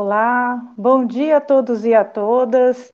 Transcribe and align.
Olá, 0.00 0.72
bom 0.76 1.04
dia 1.04 1.38
a 1.38 1.40
todos 1.40 1.84
e 1.84 1.92
a 1.92 2.04
todas. 2.04 2.92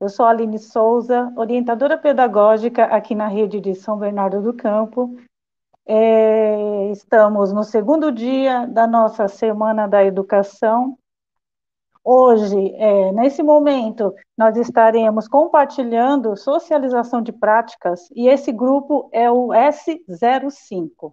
Eu 0.00 0.08
sou 0.08 0.24
Aline 0.24 0.58
Souza, 0.58 1.30
orientadora 1.36 1.98
pedagógica 1.98 2.84
aqui 2.84 3.14
na 3.14 3.28
rede 3.28 3.60
de 3.60 3.74
São 3.74 3.98
Bernardo 3.98 4.40
do 4.40 4.54
Campo. 4.54 5.14
É, 5.84 6.90
estamos 6.92 7.52
no 7.52 7.62
segundo 7.62 8.10
dia 8.10 8.66
da 8.68 8.86
nossa 8.86 9.28
Semana 9.28 9.86
da 9.86 10.02
Educação. 10.02 10.98
Hoje, 12.02 12.72
é, 12.76 13.12
nesse 13.12 13.42
momento, 13.42 14.14
nós 14.34 14.56
estaremos 14.56 15.28
compartilhando 15.28 16.34
socialização 16.38 17.20
de 17.20 17.32
práticas 17.32 18.08
e 18.12 18.28
esse 18.28 18.50
grupo 18.50 19.10
é 19.12 19.30
o 19.30 19.48
S05. 19.48 21.12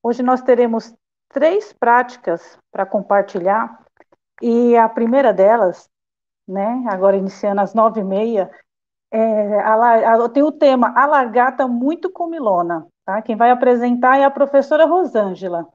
Hoje 0.00 0.22
nós 0.22 0.40
teremos 0.42 0.94
três 1.32 1.72
práticas 1.72 2.58
para 2.70 2.84
compartilhar, 2.84 3.84
e 4.42 4.76
a 4.76 4.88
primeira 4.88 5.32
delas, 5.32 5.88
né, 6.46 6.84
agora 6.88 7.16
iniciando 7.16 7.60
às 7.60 7.74
nove 7.74 8.00
e 8.00 8.04
meia, 8.04 8.50
é, 9.12 9.58
tem 10.32 10.42
o 10.42 10.52
tema 10.52 10.92
A 10.96 11.06
Lagarta 11.06 11.66
Muito 11.66 12.10
Comilona. 12.10 12.86
Tá? 13.04 13.20
Quem 13.22 13.36
vai 13.36 13.50
apresentar 13.50 14.18
é 14.18 14.24
a 14.24 14.30
professora 14.30 14.86
Rosângela. 14.86 15.68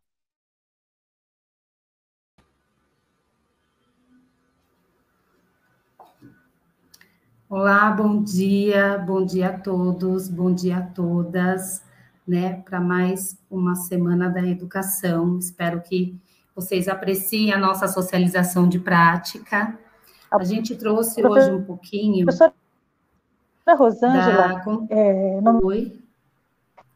Olá, 7.47 7.91
bom 7.91 8.23
dia, 8.23 8.97
bom 8.97 9.23
dia 9.23 9.49
a 9.49 9.59
todos, 9.59 10.27
bom 10.27 10.53
dia 10.53 10.79
a 10.79 10.81
todas 10.81 11.85
né, 12.27 12.61
para 12.65 12.79
mais 12.79 13.37
uma 13.49 13.75
semana 13.75 14.29
da 14.29 14.41
educação. 14.41 15.37
Espero 15.37 15.81
que 15.81 16.15
vocês 16.55 16.87
apreciem 16.87 17.53
a 17.53 17.57
nossa 17.57 17.87
socialização 17.87 18.67
de 18.67 18.79
prática. 18.79 19.77
A 20.31 20.43
gente 20.43 20.75
trouxe 20.75 21.25
hoje 21.25 21.51
um 21.51 21.63
pouquinho. 21.63 22.25
Professora 22.25 22.53
Rosângela, 23.77 24.47
da... 24.47 24.63
é, 24.89 25.41
não... 25.41 25.59
Oi. 25.63 25.99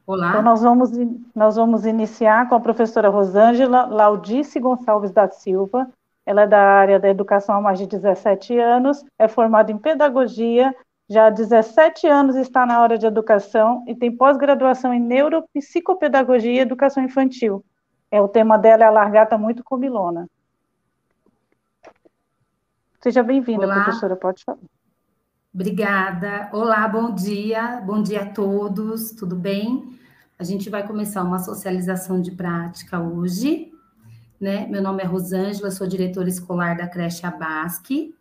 Olá. 0.06 0.30
Então, 0.30 0.42
nós 0.42 0.62
vamos, 0.62 0.90
nós 1.36 1.56
vamos 1.56 1.86
iniciar 1.86 2.50
com 2.50 2.56
a 2.56 2.60
professora 2.60 3.10
Rosângela 3.10 3.86
Laudice 3.86 4.60
Gonçalves 4.60 5.12
da 5.12 5.30
Silva. 5.30 5.88
Ela 6.26 6.44
é 6.44 6.48
da 6.48 6.60
área 6.60 7.00
da 7.00 7.08
educação 7.08 7.56
há 7.56 7.62
mais 7.62 7.78
de 7.78 7.86
17 7.86 8.58
anos, 8.58 9.04
é 9.20 9.28
formada 9.28 9.72
em 9.72 9.78
pedagogia 9.78 10.76
já 11.10 11.26
há 11.26 11.30
17 11.32 12.06
anos 12.06 12.36
está 12.36 12.66
na 12.68 12.80
hora 12.82 12.98
de 12.98 13.06
educação 13.06 13.84
e 13.88 13.96
tem 13.96 14.16
pós-graduação 14.16 14.94
em 14.94 15.00
neuropsicopedagogia 15.00 16.52
e 16.52 16.60
educação 16.60 17.04
infantil. 17.04 17.66
É, 18.12 18.22
o 18.22 18.28
tema 18.28 18.58
dela 18.58 18.84
é 18.84 18.88
a 18.88 18.92
largata 18.92 19.36
muito 19.38 19.64
comilona. 19.64 20.30
Seja 23.02 23.24
bem-vinda, 23.24 23.68
professora, 23.68 24.16
pode 24.16 24.44
falar. 24.44 24.60
Obrigada. 25.52 26.48
Olá, 26.54 26.88
bom 26.88 27.16
dia. 27.16 27.82
Bom 27.84 28.04
dia 28.04 28.22
a 28.22 28.30
todos, 28.30 29.12
tudo 29.12 29.36
bem? 29.36 29.98
A 30.38 30.44
gente 30.44 30.70
vai 30.70 30.86
começar 30.86 31.24
uma 31.24 31.40
socialização 31.40 32.22
de 32.22 32.32
prática 32.32 33.00
hoje. 33.00 33.72
Né? 34.40 34.68
Meu 34.68 34.82
nome 34.82 35.02
é 35.02 35.06
Rosângela, 35.06 35.72
sou 35.72 35.88
diretora 35.88 36.30
escolar 36.30 36.78
da 36.78 36.88
creche 36.88 37.26
Abasque 37.26 38.14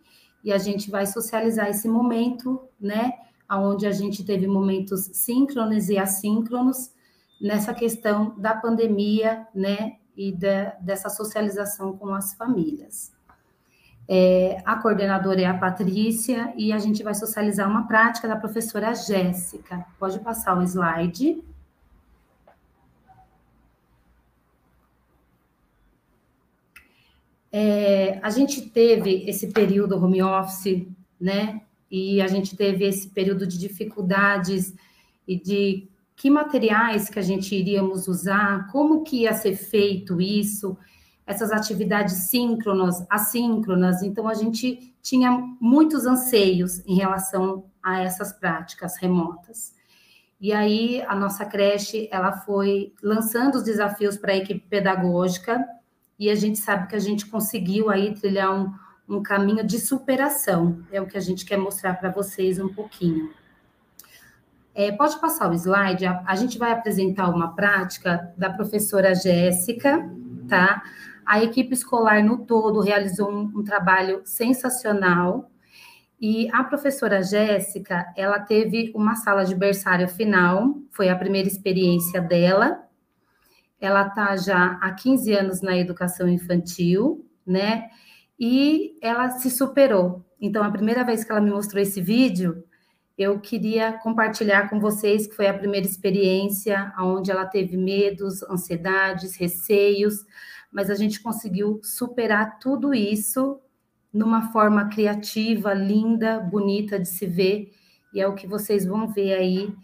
e 0.43 0.53
a 0.53 0.59
gente 0.59 0.91
vai 0.91 1.07
socializar 1.07 1.69
esse 1.69 1.89
momento, 1.89 2.61
né? 2.81 3.13
Onde 3.51 3.87
a 3.87 3.93
gente 3.93 4.25
teve 4.25 4.47
momentos 4.47 5.11
síncronos 5.13 5.89
e 5.89 5.99
assíncronos 5.99 6.93
nessa 7.41 7.73
questão 7.73 8.39
da 8.39 8.55
pandemia, 8.55 9.47
né? 9.55 9.97
E 10.17 10.33
dessa 10.81 11.09
socialização 11.09 11.97
com 11.97 12.13
as 12.13 12.35
famílias. 12.35 13.13
É, 14.11 14.63
a 14.65 14.77
coordenadora 14.77 15.43
é 15.43 15.45
a 15.45 15.57
Patrícia 15.57 16.53
e 16.57 16.73
a 16.73 16.79
gente 16.79 17.03
vai 17.03 17.15
socializar 17.15 17.69
uma 17.69 17.87
prática 17.87 18.27
da 18.27 18.37
professora 18.37 18.95
Jéssica. 18.95 19.85
Pode 19.99 20.19
passar 20.21 20.57
o 20.59 20.63
slide. 20.63 21.45
É, 27.51 28.19
a 28.23 28.31
gente 28.31 28.63
teve 28.71 29.25
esse 29.29 29.49
período 29.49 29.97
home 29.97 30.23
office, 30.23 30.87
né? 31.21 31.63
E 31.91 32.21
a 32.21 32.27
gente 32.27 32.57
teve 32.57 32.85
esse 32.85 33.09
período 33.09 33.47
de 33.47 33.59
dificuldades 33.59 34.75
e 35.27 35.37
de 35.37 35.89
que 36.15 36.29
materiais 36.29 37.09
que 37.09 37.19
a 37.19 37.23
gente 37.23 37.55
iríamos 37.55 38.09
usar, 38.09 38.67
como 38.73 39.05
que 39.05 39.23
ia 39.23 39.33
ser 39.33 39.55
feito 39.55 40.21
isso, 40.21 40.77
essas 41.25 41.53
atividades 41.53 42.29
síncronas, 42.29 43.07
assíncronas. 43.09 44.03
Então, 44.03 44.27
a 44.27 44.35
gente 44.35 44.95
tinha 45.01 45.31
muitos 45.61 46.07
anseios 46.07 46.81
em 46.87 46.97
relação 46.97 47.65
a 47.83 48.01
essas 48.01 48.33
práticas 48.33 48.97
remotas. 48.99 49.75
E 50.41 50.53
aí, 50.53 51.03
a 51.07 51.15
nossa 51.15 51.45
creche, 51.45 52.09
ela 52.11 52.33
foi 52.33 52.93
lançando 53.03 53.57
os 53.57 53.63
desafios 53.63 54.17
para 54.17 54.33
a 54.33 54.37
equipe 54.37 54.67
pedagógica, 54.69 55.65
e 56.19 56.31
a 56.31 56.35
gente 56.35 56.59
sabe 56.59 56.89
que 56.89 56.97
a 56.97 56.99
gente 56.99 57.27
conseguiu 57.27 57.91
aí 57.91 58.15
trilhar 58.15 58.53
um, 58.53 58.73
um 59.09 59.23
caminho 59.23 59.65
de 59.65 59.79
superação. 59.79 60.83
É 60.91 61.01
o 61.01 61.07
que 61.07 61.17
a 61.17 61.21
gente 61.21 61.45
quer 61.45 61.57
mostrar 61.57 61.95
para 61.95 62.11
vocês 62.11 62.59
um 62.59 62.69
pouquinho. 62.69 63.31
É, 64.75 64.93
pode 64.93 65.21
passar 65.21 65.51
o 65.51 65.55
slide. 65.55 66.07
A, 66.07 66.23
a, 66.27 66.35
gente 66.37 66.59
vai 66.59 66.73
apresentar 66.73 67.29
uma 67.29 67.55
prática 67.55 68.33
da 68.37 68.51
professora 68.51 69.15
Jéssica, 69.15 70.09
tá? 70.49 70.83
A 71.25 71.43
equipe 71.43 71.75
escolar 71.75 72.23
no 72.25 72.39
todo 72.39 72.81
realizou 72.81 73.31
um, 73.31 73.53
um 73.57 73.63
trabalho 73.63 74.23
sensacional. 74.25 75.51
E 76.21 76.49
a 76.53 76.65
professora 76.65 77.23
Jéssica, 77.23 78.13
ela 78.17 78.41
teve 78.41 78.93
uma 78.95 79.15
sala 79.15 79.45
de 79.45 79.55
berçário 79.55 80.09
final, 80.09 80.75
foi 80.91 81.09
a 81.09 81.17
primeira 81.17 81.47
experiência 81.47 82.21
dela, 82.21 82.88
ela 83.81 84.07
está 84.07 84.37
já 84.37 84.79
há 84.81 84.93
15 84.93 85.33
anos 85.33 85.61
na 85.61 85.77
educação 85.77 86.29
infantil, 86.29 87.25
né? 87.47 87.89
E 88.39 88.97
ela 89.01 89.31
se 89.31 89.51
superou. 89.51 90.25
Então, 90.41 90.63
a 90.63 90.71
primeira 90.71 91.05
vez 91.05 91.25
que 91.25 91.33
ela 91.33 91.41
me 91.41 91.51
mostrou 91.51 91.83
esse 91.83 92.01
vídeo, 92.01 92.65
eu 93.17 93.41
queria 93.41 93.93
compartilhar 93.95 94.69
com 94.71 94.79
vocês 94.79 95.27
que 95.27 95.35
foi 95.35 95.49
a 95.49 95.59
primeira 95.59 95.87
experiência 95.87 96.93
onde 97.01 97.31
ela 97.31 97.45
teve 97.45 97.77
medos, 97.77 98.43
ansiedades, 98.45 99.37
receios, 99.37 100.25
mas 100.71 100.89
a 100.89 100.95
gente 100.95 101.21
conseguiu 101.21 101.81
superar 101.83 102.59
tudo 102.61 102.95
isso 102.95 103.61
numa 104.13 104.53
forma 104.53 104.89
criativa, 104.89 105.75
linda, 105.75 106.39
bonita 106.39 106.99
de 106.99 107.09
se 107.09 107.27
ver, 107.27 107.73
e 108.15 108.21
é 108.21 108.27
o 108.27 108.35
que 108.35 108.47
vocês 108.47 108.87
vão 108.87 109.09
ver 109.09 109.35
aí 109.35 109.75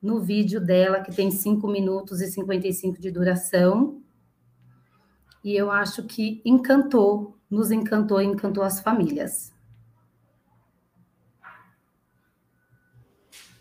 no 0.00 0.20
vídeo 0.20 0.60
dela, 0.60 1.00
que 1.00 1.14
tem 1.14 1.30
5 1.30 1.66
minutos 1.68 2.20
e 2.20 2.30
55 2.30 3.00
de 3.00 3.10
duração. 3.10 4.02
E 5.44 5.54
eu 5.54 5.70
acho 5.70 6.04
que 6.04 6.40
encantou, 6.44 7.36
nos 7.50 7.70
encantou 7.70 8.20
e 8.20 8.24
encantou 8.24 8.62
as 8.62 8.80
famílias. 8.80 9.52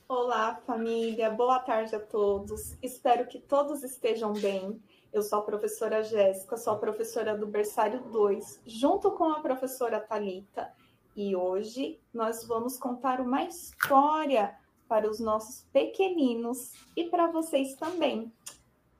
Olá, 0.08 0.56
família. 0.66 1.30
Boa 1.30 1.60
tarde 1.60 1.96
a 1.96 2.00
todos. 2.00 2.78
Espero 2.82 3.28
que 3.28 3.40
todos 3.40 3.84
estejam 3.84 4.34
bem. 4.34 4.82
Eu 5.12 5.22
sou 5.22 5.40
a 5.40 5.44
professora 5.44 6.04
Jéssica, 6.04 6.58
sou 6.58 6.74
a 6.74 6.78
professora 6.78 7.38
do 7.38 7.48
Berçário 7.48 8.02
2, 8.12 8.62
junto 8.66 9.12
com 9.12 9.26
a 9.26 9.40
professora 9.40 10.00
Talita. 10.00 10.72
E 11.16 11.36
hoje 11.36 12.00
nós 12.14 12.44
vamos 12.44 12.78
contar 12.78 13.20
uma 13.20 13.44
história 13.44 14.56
para 14.90 15.10
os 15.10 15.20
nossos 15.20 15.64
pequeninos 15.72 16.74
e 16.98 17.06
para 17.06 17.28
vocês 17.28 17.76
também. 17.76 18.34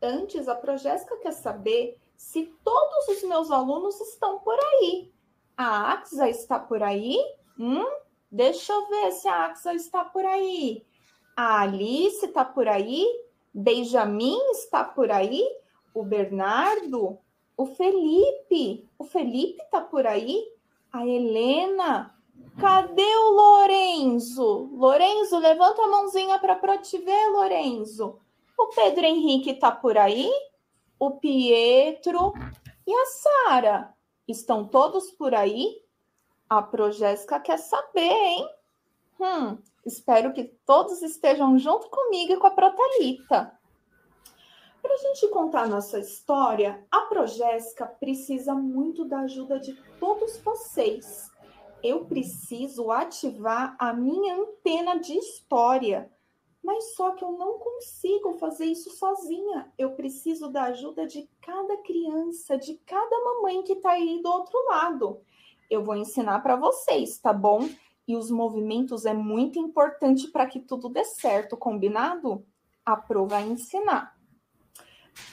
Antes, 0.02 0.48
a 0.48 0.56
Progésica 0.56 1.18
quer 1.18 1.34
saber 1.34 1.98
se 2.16 2.46
todos 2.64 3.08
os 3.10 3.24
meus 3.28 3.50
alunos 3.50 4.00
estão 4.00 4.40
por 4.40 4.58
aí. 4.58 5.12
A 5.58 5.94
Axa 5.94 6.30
está 6.30 6.60
por 6.60 6.84
aí? 6.84 7.18
Hum? 7.60 7.84
Deixa 8.32 8.72
eu 8.72 8.88
ver 8.88 9.12
se 9.12 9.28
a 9.28 9.48
Axa 9.48 9.74
está 9.74 10.06
por 10.06 10.24
aí. 10.24 10.86
A 11.36 11.62
Alice 11.62 12.26
está 12.26 12.46
por 12.46 12.68
aí? 12.68 13.06
Benjamin 13.54 14.40
está 14.52 14.84
por 14.84 15.12
aí? 15.12 15.44
O 15.94 16.04
Bernardo? 16.04 17.18
O 17.58 17.66
Felipe? 17.66 18.88
O 18.98 19.04
Felipe 19.04 19.62
está 19.64 19.82
por 19.82 20.06
aí? 20.06 20.46
A 20.94 21.06
Helena? 21.06 22.16
Cadê 22.60 23.16
o 23.16 23.30
Lorenzo? 23.32 24.70
Lorenzo, 24.74 25.38
levanta 25.38 25.82
a 25.82 25.88
mãozinha 25.88 26.38
para 26.40 26.78
te 26.78 26.98
ver, 26.98 27.30
Lorenzo. 27.30 28.20
O 28.58 28.68
Pedro 28.68 29.06
Henrique 29.06 29.52
está 29.52 29.72
por 29.72 29.98
aí? 29.98 30.30
O 31.00 31.12
Pietro 31.12 32.34
e 32.86 32.94
a 32.94 33.06
Sara? 33.06 33.94
Estão 34.28 34.68
todos 34.68 35.10
por 35.12 35.34
aí? 35.34 35.82
A 36.50 36.62
Progésica 36.62 37.40
quer 37.40 37.58
saber, 37.58 38.02
hein? 38.02 38.50
Hum, 39.20 39.58
espero 39.86 40.34
que 40.34 40.44
todos 40.66 41.02
estejam 41.02 41.58
junto 41.58 41.90
comigo 41.90 42.34
e 42.34 42.38
com 42.38 42.48
a 42.48 42.52
Protalita. 42.52 43.58
Para 44.82 44.94
a 44.94 44.98
gente 44.98 45.28
contar 45.30 45.68
nossa 45.68 46.00
história, 46.00 46.86
a 46.92 47.02
Progésica 47.02 47.86
precisa 47.86 48.54
muito 48.54 49.06
da 49.06 49.20
ajuda 49.20 49.60
de 49.60 49.74
todos 50.00 50.38
vocês. 50.38 51.30
Eu 51.82 52.06
preciso 52.06 52.92
ativar 52.92 53.76
a 53.80 53.94
minha 53.94 54.36
antena 54.36 55.00
de 55.00 55.14
história. 55.14 56.12
Mas 56.62 56.94
só 56.96 57.12
que 57.12 57.24
eu 57.24 57.32
não 57.32 57.58
consigo 57.58 58.34
fazer 58.34 58.66
isso 58.66 58.92
sozinha. 58.92 59.72
Eu 59.78 59.92
preciso 59.92 60.50
da 60.50 60.64
ajuda 60.64 61.08
de 61.08 61.30
cada 61.42 61.78
criança, 61.78 62.58
de 62.58 62.76
cada 62.86 63.24
mamãe 63.24 63.64
que 63.64 63.74
está 63.74 63.92
aí 63.92 64.22
do 64.22 64.30
outro 64.30 64.62
lado. 64.66 65.22
Eu 65.70 65.84
vou 65.84 65.96
ensinar 65.96 66.40
para 66.42 66.58
vocês, 66.58 67.18
tá 67.18 67.32
bom? 67.32 67.70
E 68.08 68.16
os 68.16 68.30
movimentos 68.30 69.06
é 69.06 69.14
muito 69.14 69.58
importante 69.58 70.28
para 70.28 70.48
que 70.48 70.60
tudo 70.60 70.90
dê 70.90 71.06
certo, 71.06 71.56
combinado? 71.56 72.46
A 72.86 72.98
Pro 72.98 73.26
vai 73.28 73.44
ensinar. 73.44 74.18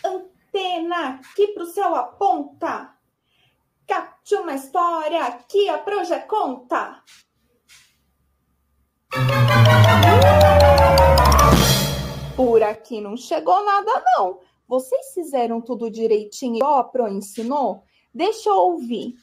Antena 0.04 1.20
aqui 1.20 1.48
para 1.48 1.64
o 1.64 1.66
céu 1.66 1.94
aponta. 1.94 2.95
Capte 3.86 4.34
uma 4.34 4.54
história 4.54 5.24
aqui 5.24 5.68
a 5.68 5.78
Pro 5.78 6.04
já 6.04 6.20
conta. 6.20 7.02
Por 12.34 12.62
aqui 12.64 13.00
não 13.00 13.16
chegou 13.16 13.64
nada, 13.64 14.02
não. 14.16 14.40
Vocês 14.66 15.14
fizeram 15.14 15.60
tudo 15.60 15.88
direitinho, 15.88 16.66
a 16.66 16.82
Pro 16.82 17.06
ensinou? 17.06 17.84
Deixa 18.12 18.48
eu 18.48 18.56
ouvir. 18.56 19.14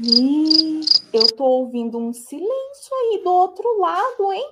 Ih, 0.00 0.80
eu 1.12 1.26
tô 1.36 1.44
ouvindo 1.44 1.98
um 1.98 2.14
silêncio 2.14 2.96
aí 2.96 3.20
do 3.22 3.32
outro 3.32 3.78
lado, 3.78 4.32
hein? 4.32 4.50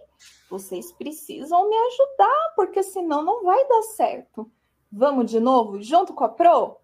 Vocês 0.51 0.93
precisam 0.93 1.71
me 1.71 1.77
ajudar, 1.77 2.53
porque 2.55 2.83
senão 2.83 3.23
não 3.23 3.43
vai 3.43 3.67
dar 3.67 3.83
certo. 3.83 4.51
Vamos 4.93 5.31
de 5.31 5.41
novo, 5.41 5.83
junto 5.83 6.13
com 6.13 6.25
a 6.25 6.29
Pro? 6.29 6.84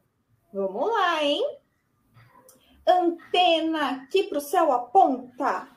Vamos 0.52 0.90
lá, 0.90 1.22
hein? 1.22 1.58
Antena 2.86 3.90
aqui 3.90 4.24
para 4.24 4.38
o 4.38 4.40
céu 4.40 4.72
aponta. 4.72 5.68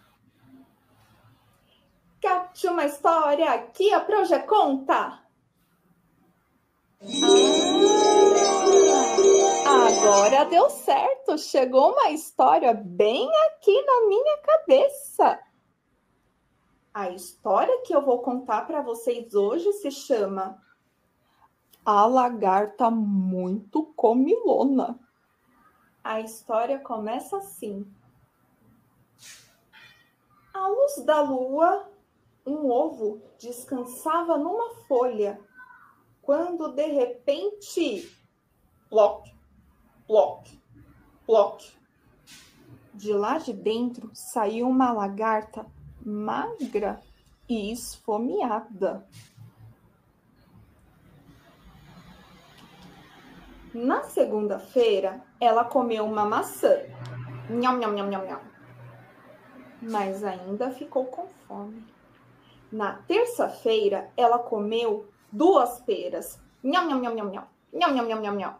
Capte 2.19 2.67
uma 2.67 2.85
história 2.85 3.51
aqui, 3.51 3.93
a 3.93 3.99
Pro 3.99 4.25
já 4.25 4.39
conta. 4.39 5.21
Agora 9.67 10.45
deu 10.45 10.69
certo. 10.69 11.37
Chegou 11.37 11.91
uma 11.91 12.11
história 12.11 12.73
bem 12.73 13.29
aqui 13.47 13.81
na 13.83 14.07
minha 14.07 14.37
cabeça. 14.37 15.39
A 16.93 17.09
história 17.09 17.81
que 17.81 17.93
eu 17.93 18.01
vou 18.01 18.21
contar 18.21 18.65
para 18.65 18.81
vocês 18.81 19.33
hoje 19.33 19.71
se 19.73 19.91
chama 19.91 20.61
A 21.85 22.05
Lagarta 22.05 22.89
Muito 22.89 23.83
Comilona. 23.87 24.97
A 26.01 26.21
história 26.21 26.79
começa 26.79 27.35
assim. 27.35 27.85
À 30.53 30.65
luz 30.65 31.03
da 31.05 31.19
lua, 31.19 31.89
um 32.45 32.71
ovo 32.71 33.21
descansava 33.37 34.37
numa 34.37 34.75
folha, 34.87 35.37
quando 36.21 36.69
de 36.69 36.85
repente, 36.85 38.09
ploc, 38.89 39.27
ploc, 40.07 40.47
ploc. 41.25 41.65
De 42.93 43.11
lá 43.11 43.39
de 43.39 43.51
dentro 43.51 44.09
saiu 44.13 44.69
uma 44.69 44.93
lagarta 44.93 45.65
magra 46.01 47.01
e 47.49 47.73
esfomeada. 47.73 49.05
Na 53.73 54.03
segunda-feira, 54.03 55.19
ela 55.39 55.63
comeu 55.63 56.05
uma 56.05 56.23
maçã. 56.23 56.77
Nham, 57.49 57.79
nham, 57.79 57.93
nham, 57.95 58.07
nham, 58.07 58.25
nham. 58.25 58.39
Mas 59.81 60.23
ainda 60.23 60.69
ficou 60.69 61.05
com 61.05 61.27
fome. 61.47 61.83
Na 62.71 62.93
terça-feira, 63.07 64.11
ela 64.15 64.37
comeu 64.37 65.07
duas 65.31 65.79
peras. 65.81 66.39
Nham, 66.63 66.87
nham, 66.87 67.01
nham, 67.01 67.15
nham, 67.15 67.31
nham. 67.31 67.47
Nham, 67.73 67.95
nham, 67.95 68.07
nham, 68.07 68.21
nham, 68.21 68.35
nham. 68.37 68.55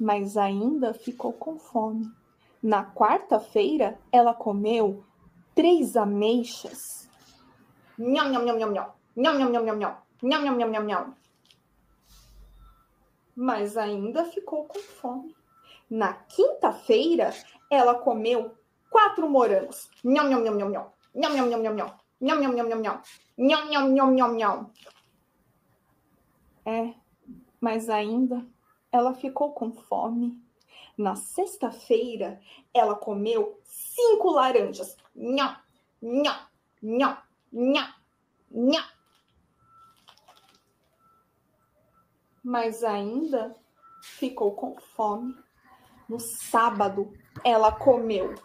Mas 0.00 0.38
ainda 0.38 0.94
ficou 0.94 1.34
com 1.34 1.58
fome. 1.58 2.10
Na 2.62 2.84
quarta-feira, 2.84 3.98
ela 4.10 4.32
comeu 4.32 5.04
três 5.54 5.94
ameixas. 5.94 7.06
Nham, 7.98 8.30
nham, 8.32 8.46
nham, 8.46 8.58
nham, 8.58 8.72
nham. 8.72 8.92
Nham, 9.14 9.38
nham, 9.38 9.52
nham, 9.52 9.64
nham, 9.64 9.78
nham. 9.78 9.96
Nham, 10.22 10.44
nham, 10.44 10.58
nham, 10.58 10.70
nham, 10.70 10.86
nham. 10.86 11.25
Mas 13.36 13.76
ainda 13.76 14.24
ficou 14.24 14.64
com 14.64 14.78
fome. 14.78 15.36
Na 15.90 16.14
quinta-feira, 16.14 17.34
ela 17.70 17.94
comeu 17.94 18.56
quatro 18.90 19.28
morangos. 19.28 19.90
Nham, 20.02 20.30
nham, 20.30 20.42
nham, 20.42 20.56
nham, 20.56 20.70
nham. 20.70 20.92
Nham, 21.14 21.34
nham, 21.34 21.48
nham, 21.50 21.62
nham, 21.62 21.76
nham. 21.76 21.92
Nham, 22.18 22.40
nham, 22.40 22.54
nham, 22.54 22.68
nham, 22.68 22.80
nham. 22.80 23.02
Nham, 23.36 23.70
nham, 23.70 23.94
nham, 23.94 24.14
nham, 24.14 24.36
nham. 24.36 24.70
É, 26.64 26.94
mas 27.60 27.88
ainda 27.90 28.44
ela 28.90 29.14
ficou 29.14 29.52
com 29.52 29.70
fome. 29.70 30.42
Na 30.96 31.14
sexta-feira, 31.14 32.40
ela 32.72 32.96
comeu 32.96 33.60
cinco 33.62 34.30
laranjas. 34.30 34.96
Nham, 35.14 35.56
nham, 36.00 36.36
nham, 36.82 37.18
nham, 37.52 37.94
nham. 38.50 38.95
Mas 42.46 42.84
ainda 42.84 43.56
ficou 44.00 44.52
com 44.52 44.76
fome. 44.94 45.34
No 46.08 46.20
sábado, 46.20 47.12
ela 47.42 47.72
comeu 47.72 48.36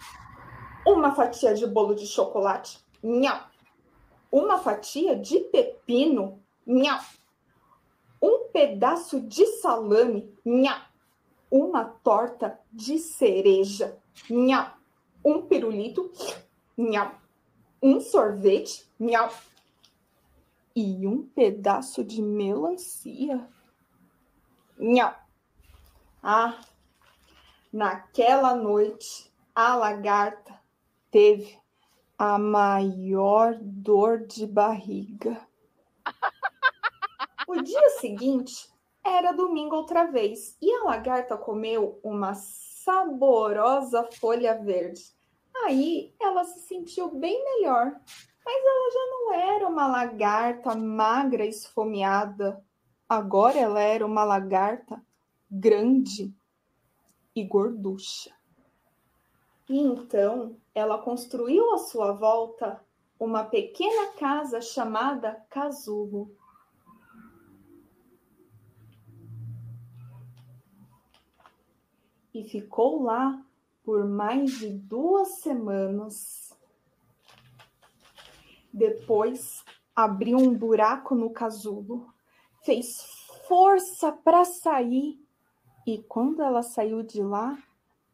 uma 0.83 1.13
fatia 1.13 1.53
de 1.53 1.67
bolo 1.67 1.93
de 1.93 2.07
chocolate. 2.07 2.83
Nham. 3.03 3.43
Uma 4.31 4.57
fatia 4.57 5.15
de 5.15 5.39
pepino. 5.41 6.41
Nham. 6.65 6.99
Um 8.19 8.47
pedaço 8.51 9.21
de 9.21 9.45
salame. 9.57 10.35
Nham 10.43 10.81
uma 11.51 11.83
torta 11.83 12.57
de 12.71 12.97
cereja, 12.97 13.99
nham, 14.29 14.71
um 15.23 15.41
pirulito, 15.41 16.09
nham, 16.77 17.11
um 17.83 17.99
sorvete, 17.99 18.89
nham, 18.97 19.29
e 20.73 21.05
um 21.05 21.23
pedaço 21.23 22.05
de 22.05 22.21
melancia. 22.21 23.45
Nham. 24.83 25.13
Ah, 26.23 26.59
naquela 27.71 28.55
noite, 28.55 29.31
a 29.53 29.75
lagarta 29.75 30.59
teve 31.11 31.55
a 32.17 32.39
maior 32.39 33.59
dor 33.61 34.25
de 34.25 34.47
barriga. 34.47 35.39
O 37.47 37.61
dia 37.61 37.91
seguinte, 37.99 38.71
era 39.05 39.31
domingo 39.31 39.75
outra 39.75 40.05
vez 40.05 40.57
e 40.59 40.73
a 40.73 40.83
lagarta 40.85 41.37
comeu 41.37 41.99
uma 42.03 42.33
saborosa 42.33 44.09
folha 44.19 44.55
verde. 44.63 45.03
Aí 45.63 46.15
ela 46.19 46.43
se 46.43 46.59
sentiu 46.61 47.07
bem 47.09 47.43
melhor, 47.43 47.85
mas 48.43 48.65
ela 48.65 48.91
já 48.91 49.11
não 49.11 49.33
era 49.33 49.67
uma 49.67 49.85
lagarta 49.85 50.73
magra 50.73 51.45
esfomeada. 51.45 52.65
Agora 53.13 53.59
ela 53.59 53.81
era 53.81 54.05
uma 54.05 54.23
lagarta 54.23 55.03
grande 55.51 56.33
e 57.35 57.43
gorducha. 57.43 58.33
E 59.67 59.77
então 59.77 60.55
ela 60.73 60.97
construiu 60.97 61.73
à 61.73 61.77
sua 61.77 62.13
volta 62.13 62.81
uma 63.19 63.43
pequena 63.43 64.13
casa 64.13 64.61
chamada 64.61 65.45
casulo. 65.49 66.33
e 72.33 72.45
ficou 72.45 73.03
lá 73.03 73.43
por 73.83 74.07
mais 74.07 74.57
de 74.57 74.69
duas 74.69 75.39
semanas. 75.39 76.57
Depois 78.71 79.65
abriu 79.93 80.37
um 80.37 80.57
buraco 80.57 81.13
no 81.13 81.29
casulo, 81.29 82.10
fez 82.63 83.03
força 83.47 84.11
para 84.11 84.45
sair 84.45 85.19
e 85.85 85.97
quando 86.03 86.41
ela 86.41 86.61
saiu 86.61 87.01
de 87.01 87.21
lá, 87.21 87.57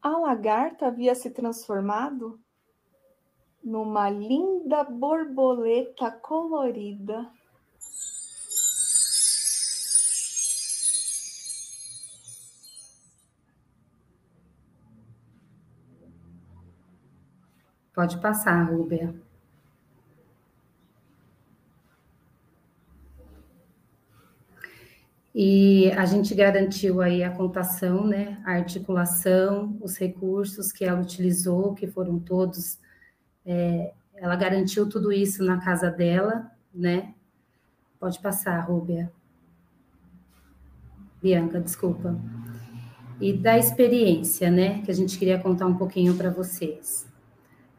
a 0.02 0.18
lagarta 0.18 0.88
havia 0.88 1.14
se 1.14 1.30
transformado 1.30 2.40
numa 3.64 4.10
linda 4.10 4.84
borboleta 4.84 6.10
colorida. 6.10 7.30
Pode 17.94 18.22
passar, 18.22 18.72
Rubia. 18.72 19.27
E 25.40 25.92
a 25.92 26.04
gente 26.04 26.34
garantiu 26.34 27.00
aí 27.00 27.24
a 27.24 27.30
contação, 27.30 28.08
né, 28.08 28.42
a 28.44 28.54
articulação, 28.54 29.78
os 29.80 29.96
recursos 29.96 30.72
que 30.72 30.84
ela 30.84 31.00
utilizou, 31.00 31.76
que 31.76 31.86
foram 31.86 32.18
todos, 32.18 32.80
é, 33.46 33.94
ela 34.16 34.36
garantiu 34.36 34.90
tudo 34.90 35.12
isso 35.12 35.44
na 35.44 35.60
casa 35.60 35.92
dela, 35.92 36.50
né? 36.74 37.14
Pode 38.00 38.20
passar, 38.20 38.60
Rúbia. 38.62 39.12
Bianca, 41.22 41.62
desculpa. 41.62 42.20
E 43.22 43.32
da 43.32 43.60
experiência, 43.60 44.50
né, 44.50 44.82
que 44.82 44.90
a 44.90 44.96
gente 44.96 45.20
queria 45.20 45.38
contar 45.38 45.68
um 45.68 45.78
pouquinho 45.78 46.16
para 46.16 46.32
vocês. 46.32 47.08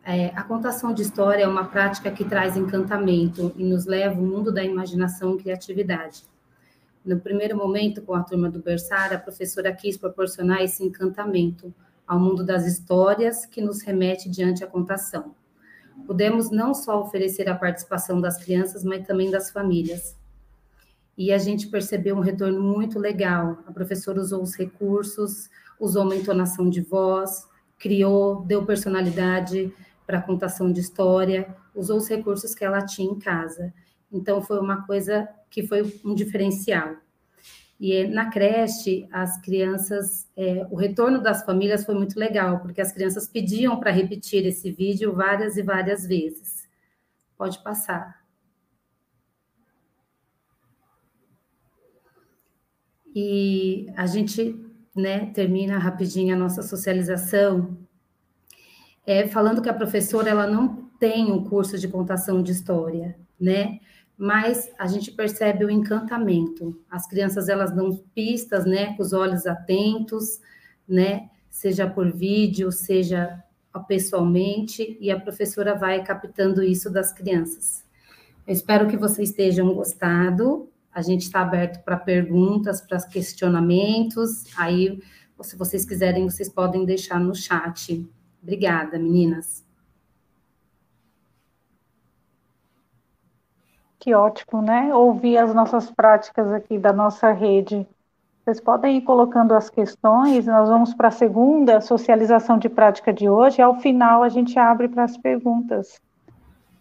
É, 0.04 0.26
a 0.28 0.44
contação 0.44 0.94
de 0.94 1.02
história 1.02 1.42
é 1.42 1.48
uma 1.48 1.64
prática 1.64 2.08
que 2.12 2.24
traz 2.24 2.56
encantamento 2.56 3.52
e 3.56 3.64
nos 3.64 3.84
leva 3.84 4.16
ao 4.16 4.24
mundo 4.24 4.52
da 4.52 4.62
imaginação 4.62 5.34
e 5.34 5.42
criatividade. 5.42 6.22
No 7.04 7.18
primeiro 7.20 7.56
momento, 7.56 8.02
com 8.02 8.14
a 8.14 8.22
turma 8.22 8.50
do 8.50 8.60
Berçário, 8.60 9.16
a 9.16 9.20
professora 9.20 9.72
quis 9.72 9.96
proporcionar 9.96 10.62
esse 10.62 10.84
encantamento 10.84 11.74
ao 12.06 12.18
mundo 12.18 12.44
das 12.44 12.66
histórias 12.66 13.46
que 13.46 13.60
nos 13.60 13.82
remete 13.82 14.28
diante 14.28 14.64
a 14.64 14.66
contação. 14.66 15.34
Pudemos 16.06 16.50
não 16.50 16.74
só 16.74 17.00
oferecer 17.00 17.48
a 17.48 17.54
participação 17.54 18.20
das 18.20 18.42
crianças, 18.42 18.84
mas 18.84 19.06
também 19.06 19.30
das 19.30 19.50
famílias 19.50 20.16
e 21.18 21.32
a 21.32 21.38
gente 21.38 21.66
percebeu 21.66 22.16
um 22.16 22.20
retorno 22.20 22.62
muito 22.62 22.96
legal. 22.96 23.58
A 23.66 23.72
professora 23.72 24.20
usou 24.20 24.40
os 24.40 24.54
recursos, 24.54 25.50
usou 25.80 26.04
uma 26.04 26.14
entonação 26.14 26.70
de 26.70 26.80
voz, 26.80 27.44
criou, 27.76 28.44
deu 28.44 28.64
personalidade 28.64 29.74
para 30.06 30.18
a 30.18 30.22
contação 30.22 30.72
de 30.72 30.78
história, 30.78 31.56
usou 31.74 31.98
os 31.98 32.08
recursos 32.08 32.54
que 32.54 32.64
ela 32.64 32.86
tinha 32.86 33.10
em 33.10 33.18
casa. 33.18 33.74
Então, 34.12 34.40
foi 34.40 34.60
uma 34.60 34.86
coisa 34.86 35.28
que 35.50 35.66
foi 35.66 35.82
um 36.04 36.14
diferencial. 36.14 36.96
E 37.80 38.06
na 38.08 38.28
creche, 38.28 39.08
as 39.12 39.40
crianças, 39.40 40.28
é, 40.36 40.66
o 40.70 40.74
retorno 40.74 41.22
das 41.22 41.44
famílias 41.44 41.84
foi 41.84 41.94
muito 41.94 42.18
legal, 42.18 42.58
porque 42.60 42.80
as 42.80 42.90
crianças 42.90 43.28
pediam 43.28 43.78
para 43.78 43.92
repetir 43.92 44.44
esse 44.44 44.70
vídeo 44.70 45.14
várias 45.14 45.56
e 45.56 45.62
várias 45.62 46.04
vezes. 46.06 46.68
Pode 47.36 47.62
passar. 47.62 48.18
E 53.14 53.86
a 53.96 54.06
gente 54.06 54.56
né, 54.94 55.26
termina 55.26 55.78
rapidinho 55.78 56.34
a 56.34 56.38
nossa 56.38 56.62
socialização 56.62 57.78
é, 59.06 59.26
falando 59.26 59.62
que 59.62 59.68
a 59.70 59.74
professora 59.74 60.28
ela 60.28 60.46
não 60.46 60.90
tem 60.98 61.32
um 61.32 61.42
curso 61.42 61.78
de 61.78 61.88
contação 61.88 62.42
de 62.42 62.52
história, 62.52 63.18
né? 63.40 63.80
Mas 64.18 64.68
a 64.76 64.88
gente 64.88 65.12
percebe 65.12 65.64
o 65.64 65.70
encantamento. 65.70 66.76
As 66.90 67.06
crianças 67.06 67.48
elas 67.48 67.70
dão 67.70 67.96
pistas, 68.14 68.66
né, 68.66 68.96
com 68.96 69.02
os 69.02 69.12
olhos 69.12 69.46
atentos, 69.46 70.40
né? 70.88 71.30
Seja 71.48 71.88
por 71.88 72.10
vídeo, 72.10 72.72
seja 72.72 73.42
pessoalmente, 73.86 74.98
e 75.00 75.08
a 75.08 75.20
professora 75.20 75.72
vai 75.72 76.02
captando 76.02 76.64
isso 76.64 76.90
das 76.90 77.12
crianças. 77.12 77.84
Eu 78.44 78.52
espero 78.52 78.88
que 78.88 78.96
vocês 78.96 79.30
tenham 79.30 79.72
gostado. 79.72 80.68
A 80.92 81.02
gente 81.02 81.22
está 81.22 81.42
aberto 81.42 81.84
para 81.84 81.96
perguntas, 81.96 82.80
para 82.80 83.00
questionamentos. 83.02 84.44
Aí, 84.56 85.00
se 85.42 85.54
vocês 85.54 85.84
quiserem, 85.84 86.24
vocês 86.24 86.48
podem 86.48 86.84
deixar 86.84 87.20
no 87.20 87.34
chat. 87.34 88.04
Obrigada, 88.42 88.98
meninas. 88.98 89.67
Que 94.08 94.14
ótimo, 94.14 94.62
né? 94.62 94.94
Ouvir 94.94 95.36
as 95.36 95.54
nossas 95.54 95.90
práticas 95.90 96.50
aqui 96.50 96.78
da 96.78 96.94
nossa 96.94 97.30
rede. 97.30 97.86
Vocês 98.42 98.58
podem 98.58 98.96
ir 98.96 99.02
colocando 99.02 99.52
as 99.52 99.68
questões, 99.68 100.46
nós 100.46 100.66
vamos 100.66 100.94
para 100.94 101.08
a 101.08 101.10
segunda 101.10 101.82
socialização 101.82 102.56
de 102.56 102.70
prática 102.70 103.12
de 103.12 103.28
hoje, 103.28 103.60
ao 103.60 103.74
final 103.74 104.22
a 104.22 104.30
gente 104.30 104.58
abre 104.58 104.88
para 104.88 105.04
as 105.04 105.18
perguntas. 105.18 106.00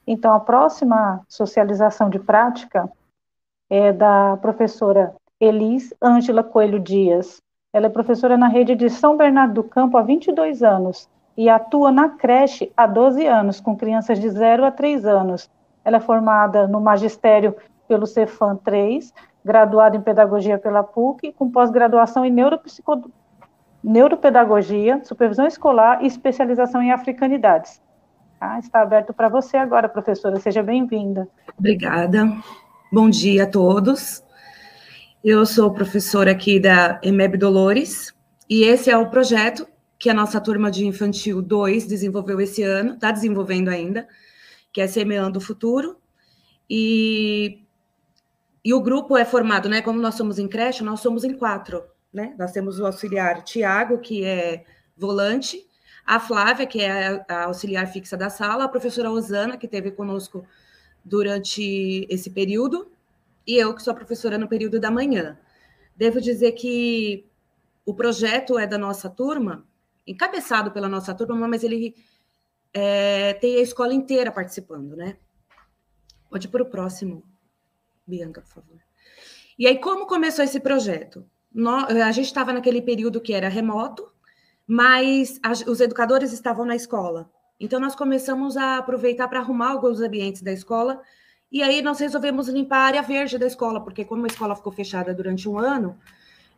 Então, 0.08 0.34
a 0.34 0.40
próxima 0.40 1.20
socialização 1.28 2.10
de 2.10 2.18
prática 2.18 2.90
é 3.70 3.92
da 3.92 4.38
professora 4.38 5.14
Elis 5.38 5.94
Ângela 6.02 6.46
Coelho 6.46 6.80
Dias. 6.80 7.42
Ela 7.74 7.88
é 7.88 7.90
professora 7.90 8.38
na 8.38 8.48
rede 8.48 8.74
de 8.74 8.90
São 8.90 9.18
Bernardo 9.18 9.56
do 9.56 9.64
Campo 9.66 9.98
há 9.98 10.02
22 10.02 10.64
anos 10.64 11.10
e 11.36 11.50
atua 11.50 11.92
na 11.92 12.08
creche 12.08 12.72
há 12.78 12.88
12 12.88 13.28
anos, 13.28 13.60
com 13.60 13.76
crianças 13.76 14.18
de 14.18 14.30
0 14.30 14.64
a 14.64 14.72
3 14.72 15.06
anos. 15.06 15.50
Ela 15.88 15.98
é 15.98 16.02
formada 16.02 16.68
no 16.68 16.82
magistério 16.82 17.56
pelo 17.88 18.06
Cefam 18.06 18.58
3, 18.58 19.14
graduada 19.46 19.96
em 19.96 20.02
pedagogia 20.02 20.58
pela 20.58 20.84
PUC, 20.84 21.32
com 21.32 21.50
pós-graduação 21.50 22.26
em 22.26 22.30
neuropsico... 22.30 23.10
neuropedagogia, 23.82 25.00
supervisão 25.06 25.48
escolar 25.48 26.04
e 26.04 26.08
especialização 26.08 26.82
em 26.82 26.92
africanidades. 26.92 27.82
Ah, 28.38 28.60
está 28.60 28.82
aberto 28.82 29.14
para 29.14 29.30
você 29.30 29.56
agora, 29.56 29.88
professora. 29.88 30.38
Seja 30.42 30.62
bem-vinda. 30.62 31.26
Obrigada. 31.58 32.34
Bom 32.92 33.10
dia 33.10 33.44
a 33.44 33.48
todos. 33.48 34.22
Eu 35.24 35.46
sou 35.46 35.72
professora 35.72 36.32
aqui 36.32 36.60
da 36.60 37.00
EMEB 37.02 37.38
Dolores 37.38 38.14
e 38.50 38.64
esse 38.64 38.92
é 38.92 38.98
o 38.98 39.10
projeto 39.10 39.66
que 39.98 40.10
a 40.10 40.14
nossa 40.14 40.42
turma 40.42 40.70
de 40.70 40.86
infantil 40.86 41.42
2 41.42 41.88
desenvolveu 41.88 42.42
esse 42.42 42.62
ano, 42.62 42.96
está 42.96 43.10
desenvolvendo 43.10 43.70
ainda, 43.70 44.06
que 44.78 44.82
é 44.82 44.86
Semeando 44.86 45.40
o 45.40 45.42
Futuro. 45.42 45.98
E, 46.70 47.64
e 48.64 48.76
o 48.76 48.80
grupo 48.80 49.18
é 49.18 49.26
formado, 49.26 49.68
né? 49.68 49.82
Como 49.82 50.00
nós 50.00 50.14
somos 50.14 50.38
em 50.38 50.48
creche, 50.48 50.84
nós 50.84 51.00
somos 51.00 51.24
em 51.24 51.36
quatro, 51.36 51.84
né? 52.14 52.36
Nós 52.38 52.52
temos 52.52 52.80
o 52.80 52.86
auxiliar 52.86 53.44
Tiago, 53.44 53.98
que 53.98 54.24
é 54.24 54.66
volante, 54.96 55.68
a 56.06 56.20
Flávia, 56.20 56.68
que 56.68 56.80
é 56.80 57.26
a 57.28 57.46
auxiliar 57.46 57.92
fixa 57.92 58.16
da 58.16 58.30
sala, 58.30 58.66
a 58.66 58.68
professora 58.68 59.10
Osana, 59.10 59.58
que 59.58 59.66
esteve 59.66 59.90
conosco 59.90 60.46
durante 61.04 62.06
esse 62.08 62.30
período, 62.30 62.92
e 63.48 63.56
eu, 63.56 63.74
que 63.74 63.82
sou 63.82 63.96
professora 63.96 64.38
no 64.38 64.48
período 64.48 64.80
da 64.80 64.92
manhã. 64.92 65.40
Devo 65.96 66.22
dizer 66.22 66.52
que 66.52 67.26
o 67.84 67.96
projeto 67.96 68.60
é 68.60 68.68
da 68.68 68.78
nossa 68.78 69.10
turma, 69.10 69.66
encabeçado 70.06 70.70
pela 70.70 70.88
nossa 70.88 71.16
turma, 71.16 71.48
mas 71.48 71.64
ele 71.64 71.96
é, 72.80 73.34
tem 73.34 73.56
a 73.56 73.62
escola 73.62 73.92
inteira 73.92 74.32
participando, 74.32 74.96
né? 74.96 75.18
Pode 76.30 76.48
para 76.48 76.62
o 76.62 76.70
próximo, 76.70 77.24
Bianca, 78.06 78.42
por 78.42 78.50
favor. 78.50 78.78
E 79.58 79.66
aí, 79.66 79.80
como 79.80 80.06
começou 80.06 80.46
esse 80.46 80.60
projeto? 80.60 81.26
a 82.06 82.12
gente 82.12 82.28
estava 82.28 82.54
naquele 82.54 82.84
período 82.84 83.20
que 83.20 83.34
era 83.34 83.50
remoto, 83.50 84.08
mas 84.68 85.40
os 85.66 85.82
educadores 85.82 86.32
estavam 86.32 86.66
na 86.66 86.76
escola. 86.76 87.32
Então, 87.60 87.80
nós 87.80 87.96
começamos 87.96 88.56
a 88.56 88.78
aproveitar 88.78 89.28
para 89.28 89.40
arrumar 89.40 89.72
alguns 89.72 90.00
ambientes 90.00 90.44
da 90.44 90.52
escola. 90.52 91.02
E 91.52 91.64
aí, 91.64 91.82
nós 91.82 92.00
resolvemos 92.00 92.48
limpar 92.48 92.78
a 92.78 92.86
área 92.86 93.02
verde 93.02 93.40
da 93.40 93.48
escola, 93.48 93.82
porque, 93.84 94.06
como 94.06 94.26
a 94.26 94.28
escola 94.28 94.56
ficou 94.56 94.72
fechada 94.72 95.16
durante 95.16 95.50
um 95.50 95.58
ano, 95.58 95.98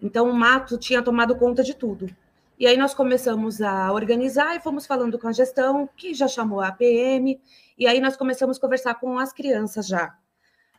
então 0.02 0.30
o 0.30 0.34
mato 0.34 0.78
tinha 0.78 1.02
tomado 1.02 1.38
conta 1.38 1.64
de 1.64 1.74
tudo. 1.74 2.14
E 2.60 2.68
aí, 2.68 2.76
nós 2.76 2.94
começamos 2.94 3.62
a 3.62 3.90
organizar 3.94 4.54
e 4.54 4.60
fomos 4.60 4.86
falando 4.86 5.18
com 5.18 5.30
a 5.30 5.32
gestão, 5.32 5.88
que 5.96 6.14
já 6.14 6.28
chamou 6.28 6.60
a 6.60 6.68
APM. 6.68 7.40
E 7.78 7.88
aí, 7.88 8.02
nós 8.02 8.18
começamos 8.18 8.58
a 8.58 8.60
conversar 8.60 8.96
com 8.96 9.18
as 9.18 9.32
crianças 9.32 9.88
já, 9.88 10.14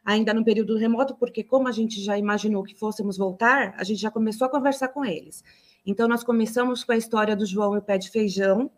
ainda 0.04 0.34
no 0.34 0.44
período 0.44 0.76
remoto, 0.76 1.14
porque, 1.14 1.42
como 1.42 1.68
a 1.68 1.72
gente 1.72 1.98
já 2.02 2.18
imaginou 2.18 2.62
que 2.64 2.74
fôssemos 2.74 3.16
voltar, 3.16 3.72
a 3.78 3.82
gente 3.82 3.98
já 3.98 4.10
começou 4.10 4.46
a 4.46 4.50
conversar 4.50 4.88
com 4.88 5.06
eles. 5.06 5.42
Então, 5.86 6.06
nós 6.06 6.22
começamos 6.22 6.84
com 6.84 6.92
a 6.92 6.98
história 6.98 7.34
do 7.34 7.46
João 7.46 7.74
e 7.74 7.78
o 7.78 7.82
pé 7.82 7.96
de 7.96 8.10
feijão, 8.10 8.70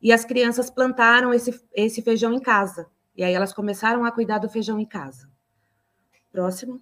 e 0.00 0.10
as 0.10 0.24
crianças 0.24 0.70
plantaram 0.70 1.34
esse, 1.34 1.62
esse 1.74 2.00
feijão 2.00 2.32
em 2.32 2.40
casa. 2.40 2.86
E 3.14 3.22
aí 3.22 3.34
elas 3.34 3.52
começaram 3.52 4.06
a 4.06 4.10
cuidar 4.10 4.38
do 4.38 4.48
feijão 4.48 4.80
em 4.80 4.86
casa. 4.86 5.28
Próximo. 6.32 6.80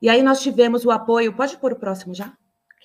E 0.00 0.08
aí 0.08 0.22
nós 0.22 0.40
tivemos 0.40 0.84
o 0.84 0.90
apoio, 0.92 1.34
pode 1.34 1.56
pôr 1.56 1.72
o 1.72 1.76
próximo 1.76 2.14
já? 2.14 2.36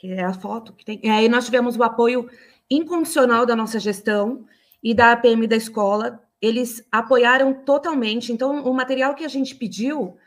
Que 0.02 0.14
é 0.14 0.24
a 0.24 0.34
foto 0.34 0.74
que 0.74 0.84
tem. 0.84 1.00
E 1.04 1.08
aí 1.08 1.30
nós 1.30 1.46
tivemos 1.46 1.78
o 1.78 1.84
apoio 1.84 2.28
incondicional 2.68 3.46
da 3.46 3.56
nossa 3.56 3.80
gestão 3.80 4.48
e 4.82 4.96
da 4.96 5.12
APM 5.12 5.46
da 5.46 5.56
escola. 5.56 6.20
Eles 6.42 6.84
apoiaram 6.92 7.54
totalmente. 7.54 8.34
Então, 8.34 8.64
o 8.64 8.74
material 8.74 9.14
que 9.14 9.24
a 9.24 9.28
gente 9.28 9.54
pediu, 9.54 10.18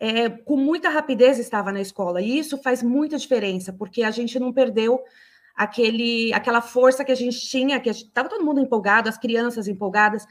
é, 0.00 0.28
com 0.28 0.56
muita 0.56 0.88
rapidez 0.88 1.38
estava 1.38 1.70
na 1.70 1.80
escola. 1.80 2.20
E 2.20 2.40
isso 2.40 2.58
faz 2.58 2.82
muita 2.82 3.16
diferença, 3.16 3.72
porque 3.72 4.02
a 4.02 4.10
gente 4.10 4.36
não 4.36 4.52
perdeu 4.52 5.00
aquele, 5.54 6.32
aquela 6.32 6.60
força 6.60 7.04
que 7.04 7.12
a 7.12 7.16
gente 7.16 7.38
tinha, 7.38 7.78
que 7.78 7.88
estava 7.88 8.28
todo 8.28 8.44
mundo 8.44 8.58
empolgado, 8.58 9.08
as 9.08 9.16
crianças 9.16 9.68
empolgadas, 9.68 10.26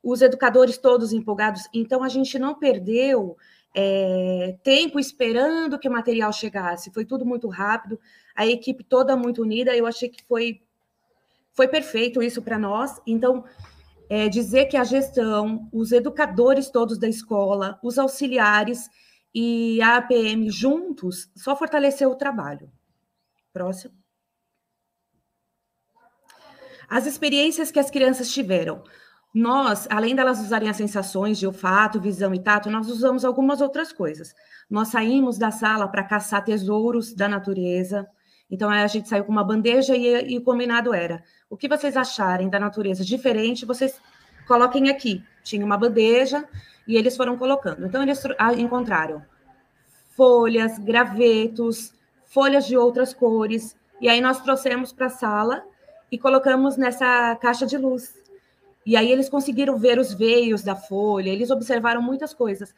os 0.00 0.22
educadores 0.22 0.78
todos 0.78 1.12
empolgados. 1.12 1.62
Então, 1.74 2.00
a 2.04 2.08
gente 2.08 2.38
não 2.38 2.54
perdeu 2.54 3.36
é, 3.78 4.56
tempo 4.62 4.98
esperando 4.98 5.78
que 5.78 5.86
o 5.86 5.92
material 5.92 6.32
chegasse. 6.32 6.90
Foi 6.90 7.04
tudo 7.04 7.26
muito 7.26 7.46
rápido, 7.46 8.00
a 8.34 8.46
equipe 8.46 8.82
toda 8.82 9.14
muito 9.14 9.42
unida. 9.42 9.76
Eu 9.76 9.86
achei 9.86 10.08
que 10.08 10.24
foi, 10.24 10.62
foi 11.52 11.68
perfeito 11.68 12.22
isso 12.22 12.40
para 12.40 12.58
nós. 12.58 12.98
Então, 13.06 13.44
é, 14.08 14.30
dizer 14.30 14.64
que 14.66 14.78
a 14.78 14.84
gestão, 14.84 15.68
os 15.70 15.92
educadores 15.92 16.70
todos 16.70 16.96
da 16.96 17.06
escola, 17.06 17.78
os 17.82 17.98
auxiliares 17.98 18.88
e 19.34 19.82
a 19.82 19.98
APM 19.98 20.48
juntos 20.48 21.30
só 21.36 21.54
fortaleceu 21.54 22.10
o 22.10 22.16
trabalho. 22.16 22.72
Próximo. 23.52 23.94
As 26.88 27.04
experiências 27.04 27.70
que 27.70 27.80
as 27.80 27.90
crianças 27.90 28.32
tiveram. 28.32 28.82
Nós, 29.36 29.86
além 29.90 30.16
delas 30.16 30.40
usarem 30.40 30.66
as 30.66 30.78
sensações 30.78 31.38
de 31.38 31.46
olfato, 31.46 32.00
visão 32.00 32.34
e 32.34 32.38
tato, 32.38 32.70
nós 32.70 32.88
usamos 32.88 33.22
algumas 33.22 33.60
outras 33.60 33.92
coisas. 33.92 34.34
Nós 34.70 34.88
saímos 34.88 35.36
da 35.36 35.50
sala 35.50 35.86
para 35.88 36.02
caçar 36.02 36.42
tesouros 36.42 37.12
da 37.12 37.28
natureza. 37.28 38.08
Então, 38.50 38.70
a 38.70 38.86
gente 38.86 39.10
saiu 39.10 39.24
com 39.24 39.32
uma 39.32 39.44
bandeja 39.44 39.94
e, 39.94 40.32
e 40.32 40.38
o 40.38 40.42
combinado 40.42 40.94
era: 40.94 41.22
o 41.50 41.56
que 41.56 41.68
vocês 41.68 41.98
acharem 41.98 42.48
da 42.48 42.58
natureza 42.58 43.04
diferente, 43.04 43.66
vocês 43.66 44.00
coloquem 44.48 44.88
aqui. 44.88 45.22
Tinha 45.44 45.66
uma 45.66 45.76
bandeja 45.76 46.42
e 46.88 46.96
eles 46.96 47.14
foram 47.14 47.36
colocando. 47.36 47.84
Então, 47.84 48.02
eles 48.02 48.24
encontraram 48.56 49.22
folhas, 50.16 50.78
gravetos, 50.78 51.92
folhas 52.24 52.66
de 52.66 52.74
outras 52.74 53.12
cores. 53.12 53.76
E 54.00 54.08
aí, 54.08 54.22
nós 54.22 54.40
trouxemos 54.40 54.94
para 54.94 55.08
a 55.08 55.10
sala 55.10 55.62
e 56.10 56.16
colocamos 56.16 56.78
nessa 56.78 57.36
caixa 57.36 57.66
de 57.66 57.76
luz. 57.76 58.24
E 58.86 58.96
aí, 58.96 59.10
eles 59.10 59.28
conseguiram 59.28 59.76
ver 59.76 59.98
os 59.98 60.14
veios 60.14 60.62
da 60.62 60.76
folha, 60.76 61.28
eles 61.28 61.50
observaram 61.50 62.00
muitas 62.00 62.32
coisas. 62.32 62.72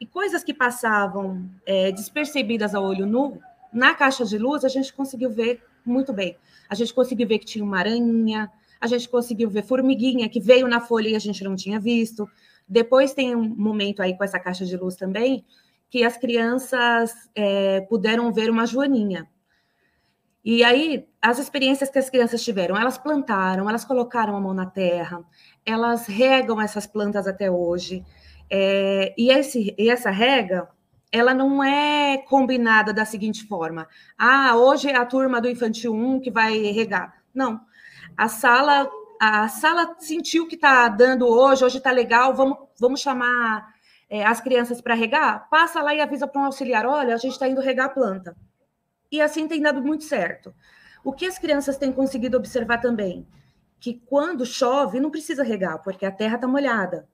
E 0.00 0.06
coisas 0.06 0.44
que 0.44 0.54
passavam 0.54 1.50
é, 1.66 1.90
despercebidas 1.90 2.74
ao 2.74 2.84
olho 2.84 3.04
nu, 3.04 3.40
na 3.72 3.94
caixa 3.94 4.24
de 4.24 4.38
luz, 4.38 4.64
a 4.64 4.68
gente 4.68 4.92
conseguiu 4.92 5.30
ver 5.30 5.60
muito 5.84 6.12
bem. 6.12 6.36
A 6.68 6.74
gente 6.74 6.94
conseguiu 6.94 7.26
ver 7.26 7.40
que 7.40 7.46
tinha 7.46 7.64
uma 7.64 7.78
aranha, 7.78 8.50
a 8.80 8.86
gente 8.86 9.08
conseguiu 9.08 9.50
ver 9.50 9.64
formiguinha 9.64 10.28
que 10.28 10.40
veio 10.40 10.68
na 10.68 10.80
folha 10.80 11.08
e 11.08 11.16
a 11.16 11.18
gente 11.18 11.42
não 11.42 11.56
tinha 11.56 11.80
visto. 11.80 12.28
Depois 12.68 13.12
tem 13.12 13.34
um 13.34 13.42
momento 13.42 14.00
aí 14.00 14.16
com 14.16 14.22
essa 14.22 14.38
caixa 14.38 14.64
de 14.64 14.76
luz 14.76 14.94
também, 14.94 15.44
que 15.90 16.04
as 16.04 16.16
crianças 16.16 17.12
é, 17.34 17.80
puderam 17.82 18.32
ver 18.32 18.50
uma 18.50 18.66
joaninha. 18.66 19.26
E 20.50 20.64
aí, 20.64 21.06
as 21.20 21.38
experiências 21.38 21.90
que 21.90 21.98
as 21.98 22.08
crianças 22.08 22.42
tiveram, 22.42 22.74
elas 22.74 22.96
plantaram, 22.96 23.68
elas 23.68 23.84
colocaram 23.84 24.34
a 24.34 24.40
mão 24.40 24.54
na 24.54 24.64
terra, 24.64 25.22
elas 25.62 26.06
regam 26.06 26.58
essas 26.58 26.86
plantas 26.86 27.26
até 27.26 27.50
hoje. 27.50 28.02
É, 28.50 29.14
e, 29.18 29.30
esse, 29.30 29.74
e 29.76 29.90
essa 29.90 30.08
rega, 30.08 30.66
ela 31.12 31.34
não 31.34 31.62
é 31.62 32.16
combinada 32.16 32.94
da 32.94 33.04
seguinte 33.04 33.46
forma: 33.46 33.86
ah, 34.16 34.56
hoje 34.56 34.88
é 34.88 34.96
a 34.96 35.04
turma 35.04 35.38
do 35.38 35.50
infantil 35.50 35.92
1 35.92 36.20
que 36.20 36.30
vai 36.30 36.56
regar. 36.72 37.12
Não. 37.34 37.60
A 38.16 38.26
sala 38.26 38.88
a 39.20 39.48
sala 39.48 39.96
sentiu 39.98 40.48
que 40.48 40.54
está 40.54 40.88
dando 40.88 41.26
hoje, 41.28 41.62
hoje 41.62 41.76
está 41.76 41.90
legal, 41.90 42.34
vamos, 42.34 42.56
vamos 42.80 43.00
chamar 43.00 43.68
é, 44.08 44.24
as 44.24 44.40
crianças 44.40 44.80
para 44.80 44.94
regar? 44.94 45.46
Passa 45.50 45.82
lá 45.82 45.94
e 45.94 46.00
avisa 46.00 46.26
para 46.26 46.40
um 46.40 46.46
auxiliar: 46.46 46.86
olha, 46.86 47.14
a 47.14 47.18
gente 47.18 47.32
está 47.32 47.46
indo 47.46 47.60
regar 47.60 47.86
a 47.88 47.90
planta. 47.90 48.34
E 49.10 49.20
assim 49.20 49.48
tem 49.48 49.60
dado 49.60 49.80
muito 49.80 50.04
certo. 50.04 50.54
O 51.04 51.12
que 51.12 51.26
as 51.26 51.38
crianças 51.38 51.76
têm 51.76 51.92
conseguido 51.92 52.36
observar 52.36 52.78
também? 52.78 53.26
Que 53.80 54.02
quando 54.06 54.44
chove, 54.44 55.00
não 55.00 55.10
precisa 55.10 55.42
regar, 55.42 55.82
porque 55.82 56.04
a 56.04 56.10
terra 56.10 56.34
está 56.34 56.46
molhada. 56.46 57.08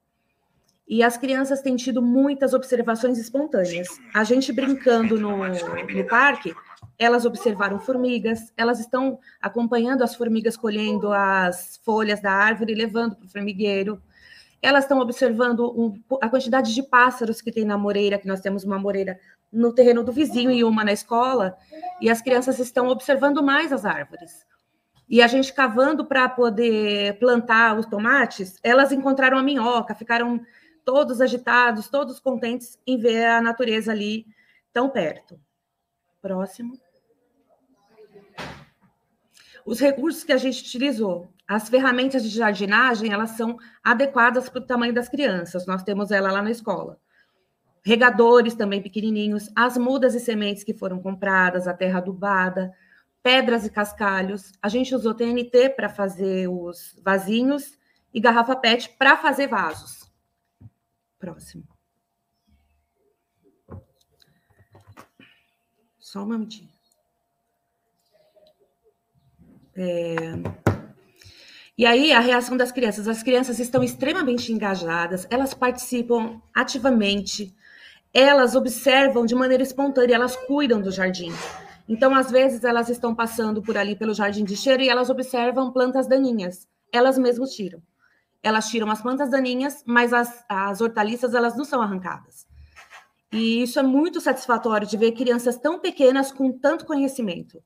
E 0.87 1.03
as 1.03 1.17
crianças 1.17 1.63
têm 1.63 1.77
tido 1.77 2.03
muitas 2.03 2.53
observações 2.53 3.19
espontâneas. 3.19 3.89
A 4.13 4.23
gente 4.23 4.53
brincando 4.53 5.19
no, 5.19 5.37
no 5.39 6.05
parque, 6.09 6.55
elas 6.99 7.25
observaram 7.25 7.79
formigas, 7.79 8.53
elas 8.57 8.81
estão 8.81 9.19
acompanhando 9.41 10.03
as 10.03 10.15
formigas 10.15 10.57
colhendo 10.57 11.13
as 11.13 11.81
folhas 11.83 12.21
da 12.21 12.33
árvore 12.33 12.73
e 12.73 12.77
levando 12.77 13.17
para 13.17 13.25
o 13.25 13.29
formigueiro. 13.29 14.01
Elas 14.61 14.85
estão 14.85 14.99
observando 15.01 15.71
um, 15.79 16.03
a 16.21 16.29
quantidade 16.29 16.75
de 16.75 16.83
pássaros 16.83 17.41
que 17.41 17.53
tem 17.53 17.65
na 17.65 17.79
moreira, 17.79 18.19
que 18.19 18.29
nós 18.29 18.41
temos 18.41 18.65
uma 18.65 18.79
moreira 18.79 19.19
no 19.55 19.73
terreno 19.73 20.03
do 20.03 20.13
vizinho 20.13 20.51
e 20.51 20.65
uma 20.65 20.85
na 20.85 20.93
escola, 20.93 21.57
e 22.01 22.11
as 22.11 22.21
crianças 22.21 22.59
estão 22.59 22.89
observando 22.89 23.43
mais 23.43 23.73
as 23.73 23.85
árvores. 23.85 24.45
E 25.09 25.23
a 25.23 25.27
gente 25.27 25.53
cavando 25.53 26.05
para 26.05 26.29
poder 26.29 27.19
plantar 27.19 27.79
os 27.79 27.87
tomates, 27.87 28.59
elas 28.63 28.91
encontraram 28.91 29.39
a 29.39 29.43
minhoca, 29.43 29.95
ficaram 29.95 30.41
todos 30.85 31.21
agitados, 31.21 31.89
todos 31.89 32.19
contentes 32.19 32.79
em 32.87 32.99
ver 32.99 33.27
a 33.27 33.41
natureza 33.41 33.93
ali 33.93 34.27
tão 34.73 34.91
perto. 34.91 35.39
Próximo. 36.21 36.79
Os 39.65 39.81
recursos 39.81 40.25
que 40.25 40.33
a 40.33 40.37
gente 40.37 40.63
utilizou, 40.63 41.33
as 41.47 41.69
ferramentas 41.69 42.23
de 42.23 42.29
jardinagem, 42.29 43.13
elas 43.13 43.31
são 43.31 43.59
adequadas 43.83 44.49
para 44.49 44.61
o 44.61 44.67
tamanho 44.67 44.93
das 44.93 45.09
crianças. 45.09 45.67
Nós 45.67 45.83
temos 45.83 46.11
ela 46.11 46.33
lá 46.33 46.43
na 46.43 46.51
escola. 46.51 46.99
Regadores 47.85 48.55
também 48.55 48.81
pequenininhos, 48.81 49.51
as 49.55 49.77
mudas 49.77 50.15
e 50.15 50.21
sementes 50.21 50.65
que 50.65 50.73
foram 50.73 51.01
compradas, 51.01 51.69
a 51.69 51.75
terra 51.75 51.99
adubada, 51.99 52.73
pedras 53.23 53.67
e 53.67 53.71
cascalhos. 53.71 54.53
A 54.63 54.69
gente 54.69 54.95
usou 54.95 55.15
TNT 55.15 55.71
para 55.71 55.89
fazer 55.89 56.49
os 56.49 56.99
vasinhos 57.03 57.79
e 58.13 58.21
garrafa 58.21 58.57
PET 58.57 58.91
para 58.99 59.17
fazer 59.17 59.49
vasos. 59.49 60.11
Próximo. 61.19 61.65
Só 65.99 66.23
um 66.23 66.27
momentinho. 66.27 66.71
É... 69.75 70.17
E 71.77 71.85
aí, 71.85 72.13
a 72.13 72.21
reação 72.21 72.57
das 72.57 72.71
crianças. 72.71 73.09
As 73.09 73.23
crianças 73.23 73.59
estão 73.59 73.83
extremamente 73.83 74.53
engajadas, 74.53 75.27
elas 75.29 75.53
participam 75.53 76.41
ativamente, 76.55 77.53
elas 78.15 78.55
observam 78.55 79.27
de 79.27 79.35
maneira 79.35 79.63
espontânea, 79.63 80.15
elas 80.15 80.37
cuidam 80.37 80.81
do 80.81 80.91
jardim. 80.91 81.33
Então, 81.89 82.15
às 82.15 82.31
vezes, 82.31 82.65
elas 82.65 82.89
estão 82.89 83.15
passando 83.15 83.61
por 83.61 83.77
ali 83.77 83.95
pelo 83.97 84.15
jardim 84.15 84.45
de 84.45 84.57
cheiro 84.57 84.83
e 84.83 84.89
elas 84.89 85.11
observam 85.11 85.71
plantas 85.73 86.07
daninhas. 86.07 86.67
Elas 86.93 87.19
mesmas 87.19 87.51
tiram 87.51 87.83
elas 88.45 88.69
tiram 88.69 88.91
as 88.91 89.01
plantas 89.01 89.31
daninhas, 89.31 89.83
mas 89.87 90.13
as, 90.13 90.45
as 90.47 90.83
hortaliças 90.83 91.33
elas 91.33 91.57
não 91.57 91.65
são 91.65 91.81
arrancadas. 91.81 92.47
E 93.33 93.63
isso 93.63 93.81
é 93.81 93.83
muito 93.83 94.21
satisfatório 94.21 94.87
de 94.87 94.99
ver 94.99 95.13
crianças 95.13 95.57
tão 95.57 95.81
pequenas 95.81 96.31
com 96.31 96.53
tanto 96.53 96.85
conhecimento. 96.85 97.61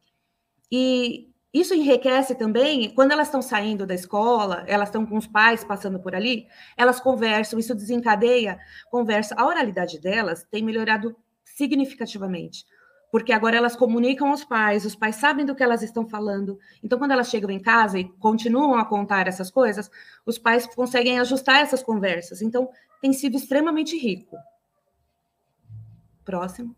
E 0.70 1.28
isso 1.52 1.74
enriquece 1.74 2.34
também 2.34 2.94
quando 2.94 3.12
elas 3.12 3.28
estão 3.28 3.40
saindo 3.40 3.86
da 3.86 3.94
escola, 3.94 4.64
elas 4.66 4.88
estão 4.88 5.06
com 5.06 5.16
os 5.16 5.26
pais 5.26 5.64
passando 5.64 5.98
por 5.98 6.14
ali, 6.14 6.46
elas 6.76 7.00
conversam, 7.00 7.58
isso 7.58 7.74
desencadeia 7.74 8.58
conversa. 8.90 9.34
A 9.36 9.46
oralidade 9.46 9.98
delas 9.98 10.44
tem 10.50 10.62
melhorado 10.62 11.16
significativamente 11.44 12.64
porque 13.10 13.32
agora 13.32 13.56
elas 13.56 13.74
comunicam 13.74 14.28
aos 14.28 14.44
pais, 14.44 14.84
os 14.84 14.94
pais 14.94 15.16
sabem 15.16 15.46
do 15.46 15.54
que 15.54 15.62
elas 15.62 15.82
estão 15.82 16.08
falando. 16.08 16.58
Então, 16.82 16.98
quando 16.98 17.12
elas 17.12 17.28
chegam 17.28 17.50
em 17.50 17.60
casa 17.60 17.98
e 17.98 18.04
continuam 18.04 18.74
a 18.74 18.84
contar 18.84 19.26
essas 19.26 19.50
coisas, 19.50 19.90
os 20.26 20.38
pais 20.38 20.66
conseguem 20.66 21.18
ajustar 21.18 21.60
essas 21.60 21.82
conversas. 21.82 22.42
Então, 22.42 22.68
tem 23.00 23.12
sido 23.12 23.36
extremamente 23.36 23.96
rico. 23.96 24.36
Próximo. 26.24 26.76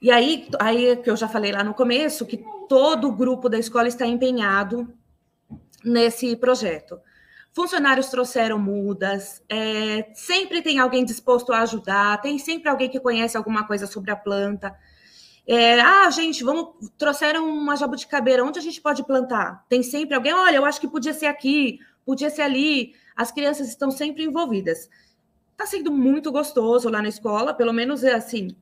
E 0.00 0.10
aí, 0.10 0.48
aí 0.60 0.96
que 0.96 1.10
eu 1.10 1.16
já 1.16 1.28
falei 1.28 1.52
lá 1.52 1.64
no 1.64 1.74
começo, 1.74 2.26
que 2.26 2.44
todo 2.68 3.08
o 3.08 3.12
grupo 3.12 3.48
da 3.48 3.58
escola 3.58 3.88
está 3.88 4.06
empenhado 4.06 4.92
nesse 5.84 6.36
projeto. 6.36 7.00
Funcionários 7.52 8.08
trouxeram 8.08 8.58
mudas, 8.58 9.42
é, 9.48 10.10
sempre 10.14 10.62
tem 10.62 10.78
alguém 10.78 11.04
disposto 11.04 11.52
a 11.52 11.62
ajudar, 11.62 12.20
tem 12.20 12.38
sempre 12.38 12.68
alguém 12.68 12.88
que 12.88 13.00
conhece 13.00 13.36
alguma 13.36 13.66
coisa 13.66 13.86
sobre 13.86 14.10
a 14.10 14.16
planta. 14.16 14.76
É, 15.46 15.80
ah, 15.80 16.08
gente, 16.10 16.44
vamos 16.44 16.74
trouxeram 16.96 17.48
uma 17.48 17.74
jabuticabeira, 17.74 18.44
onde 18.44 18.58
a 18.58 18.62
gente 18.62 18.80
pode 18.80 19.02
plantar? 19.04 19.64
Tem 19.68 19.82
sempre 19.82 20.14
alguém, 20.14 20.32
olha, 20.32 20.56
eu 20.56 20.64
acho 20.64 20.80
que 20.80 20.86
podia 20.86 21.14
ser 21.14 21.26
aqui, 21.26 21.80
podia 22.04 22.30
ser 22.30 22.42
ali. 22.42 22.94
As 23.16 23.32
crianças 23.32 23.66
estão 23.66 23.90
sempre 23.90 24.22
envolvidas. 24.22 24.88
Está 25.52 25.66
sendo 25.66 25.90
muito 25.90 26.30
gostoso 26.30 26.88
lá 26.88 27.02
na 27.02 27.08
escola, 27.08 27.52
pelo 27.52 27.72
menos 27.72 28.04
é 28.04 28.12
assim. 28.14 28.54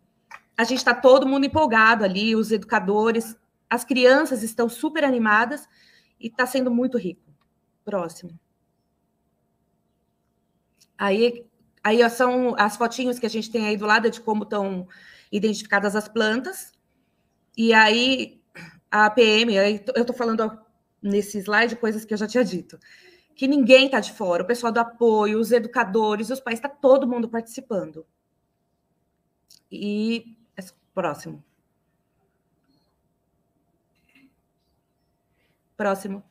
A 0.57 0.65
gente 0.65 0.79
está 0.79 0.95
todo 0.95 1.27
mundo 1.27 1.45
empolgado 1.45 2.05
ali, 2.05 2.35
os 2.35 2.51
educadores, 2.51 3.37
as 3.69 3.85
crianças 3.85 4.43
estão 4.43 4.69
super 4.69 5.05
animadas 5.05 5.69
e 6.19 6.29
está 6.29 6.47
sendo 6.47 6.71
muito 6.71 6.97
rico. 6.97 7.23
Próximo. 7.85 8.39
Aí, 10.97 11.47
aí 11.85 12.09
são 12.09 12.55
as 12.59 12.77
fotinhos 12.77 13.19
que 13.19 13.27
a 13.27 13.31
gente 13.31 13.51
tem 13.51 13.67
aí 13.67 13.77
do 13.77 13.87
lado 13.87 14.11
de 14.11 14.21
como 14.21 14.45
estão 14.45 14.89
identificadas 15.31 15.95
as 15.95 16.09
plantas. 16.09 16.73
E 17.57 17.75
aí 17.75 18.43
a 18.91 19.11
PM, 19.11 19.55
eu 19.55 20.03
estou 20.03 20.17
falando 20.17 20.59
nesse 21.03 21.39
slide 21.39 21.77
coisas 21.77 22.05
que 22.05 22.15
eu 22.15 22.19
já 22.19 22.27
tinha 22.27 22.45
dito, 22.45 22.79
que 23.35 23.47
ninguém 23.47 23.87
está 23.87 24.01
de 24.01 24.13
fora, 24.13 24.43
o 24.43 24.47
pessoal 24.47 24.73
do 24.73 24.81
apoio, 24.81 25.39
os 25.39 25.53
educadores, 25.53 26.31
os 26.31 26.41
pais, 26.41 26.59
está 26.59 26.69
todo 26.69 27.07
mundo 27.07 27.29
participando. 27.29 28.07
E 29.71 30.36
próximo. 30.97 31.45
Próximo. 35.77 36.25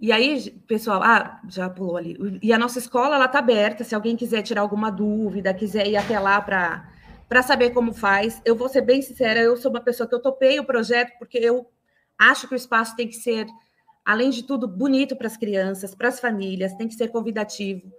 E 0.00 0.10
aí, 0.10 0.50
pessoal, 0.66 1.02
ah, 1.02 1.42
já 1.46 1.68
pulou 1.68 1.98
ali. 1.98 2.16
E 2.42 2.54
a 2.54 2.58
nossa 2.58 2.78
escola, 2.78 3.16
ela 3.16 3.26
está 3.26 3.38
aberta, 3.38 3.84
se 3.84 3.94
alguém 3.94 4.16
quiser 4.16 4.42
tirar 4.42 4.62
alguma 4.62 4.90
dúvida, 4.90 5.52
quiser 5.52 5.86
ir 5.86 5.96
até 5.96 6.18
lá 6.18 6.40
para 6.40 6.90
para 7.28 7.42
saber 7.42 7.70
como 7.70 7.92
faz. 7.92 8.40
Eu 8.44 8.54
vou 8.54 8.68
ser 8.68 8.82
bem 8.82 9.02
sincera, 9.02 9.40
eu 9.40 9.56
sou 9.56 9.70
uma 9.70 9.80
pessoa 9.80 10.08
que 10.08 10.14
eu 10.14 10.22
topei 10.22 10.60
o 10.60 10.64
projeto 10.64 11.12
porque 11.18 11.38
eu 11.38 11.68
acho 12.16 12.46
que 12.46 12.54
o 12.54 12.56
espaço 12.56 12.94
tem 12.94 13.08
que 13.08 13.16
ser, 13.16 13.46
além 14.04 14.30
de 14.30 14.44
tudo, 14.44 14.68
bonito 14.68 15.16
para 15.16 15.26
as 15.26 15.36
crianças, 15.36 15.92
para 15.92 16.08
as 16.08 16.20
famílias, 16.20 16.74
tem 16.74 16.86
que 16.86 16.94
ser 16.94 17.08
convidativo. 17.08 17.92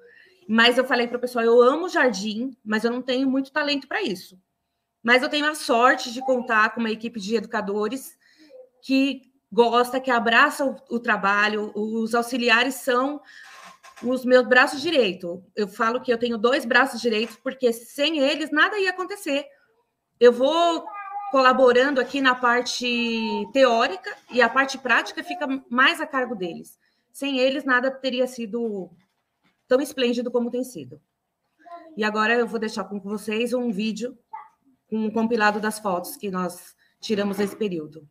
Mas 0.47 0.77
eu 0.77 0.85
falei 0.85 1.07
para 1.09 1.17
o 1.17 1.21
pessoal, 1.21 1.43
eu 1.43 1.61
amo 1.61 1.89
jardim, 1.89 2.55
mas 2.63 2.85
eu 2.85 2.91
não 2.91 3.01
tenho 3.01 3.29
muito 3.29 3.51
talento 3.51 3.85
para 3.85 4.01
isso. 4.01 4.39
Mas 5.07 5.23
eu 5.23 5.29
tenho 5.29 5.49
a 5.49 5.55
sorte 5.55 6.11
de 6.11 6.19
contar 6.19 6.73
com 6.73 6.81
uma 6.81 6.91
equipe 6.91 7.17
de 7.17 7.33
educadores 7.33 8.17
que 8.81 9.21
gosta, 9.49 10.01
que 10.01 10.11
abraça 10.11 10.65
o, 10.65 10.75
o 10.89 10.99
trabalho. 10.99 11.71
Os 11.73 12.13
auxiliares 12.13 12.75
são 12.75 13.21
os 14.03 14.25
meus 14.25 14.45
braços 14.45 14.81
direitos. 14.81 15.39
Eu 15.55 15.65
falo 15.65 16.01
que 16.01 16.11
eu 16.11 16.17
tenho 16.17 16.37
dois 16.37 16.65
braços 16.65 16.99
direitos, 16.99 17.37
porque 17.37 17.71
sem 17.71 18.19
eles 18.19 18.51
nada 18.51 18.77
ia 18.77 18.89
acontecer. 18.89 19.45
Eu 20.19 20.33
vou 20.33 20.85
colaborando 21.31 22.01
aqui 22.01 22.19
na 22.19 22.35
parte 22.35 23.47
teórica 23.53 24.13
e 24.29 24.41
a 24.41 24.49
parte 24.49 24.77
prática 24.77 25.23
fica 25.23 25.47
mais 25.69 26.01
a 26.01 26.05
cargo 26.05 26.35
deles. 26.35 26.77
Sem 27.13 27.39
eles, 27.39 27.63
nada 27.63 27.89
teria 27.89 28.27
sido 28.27 28.89
tão 29.69 29.79
esplêndido 29.79 30.29
como 30.29 30.51
tem 30.51 30.65
sido. 30.65 30.99
E 31.95 32.03
agora 32.03 32.35
eu 32.35 32.45
vou 32.45 32.59
deixar 32.59 32.83
com 32.83 32.99
vocês 32.99 33.53
um 33.53 33.71
vídeo 33.71 34.17
com 34.87 34.97
um 34.97 35.11
compilado 35.11 35.59
das 35.59 35.79
fotos 35.79 36.15
que 36.15 36.31
nós 36.31 36.75
tiramos 36.99 37.37
nesse 37.37 37.55
período. 37.55 38.07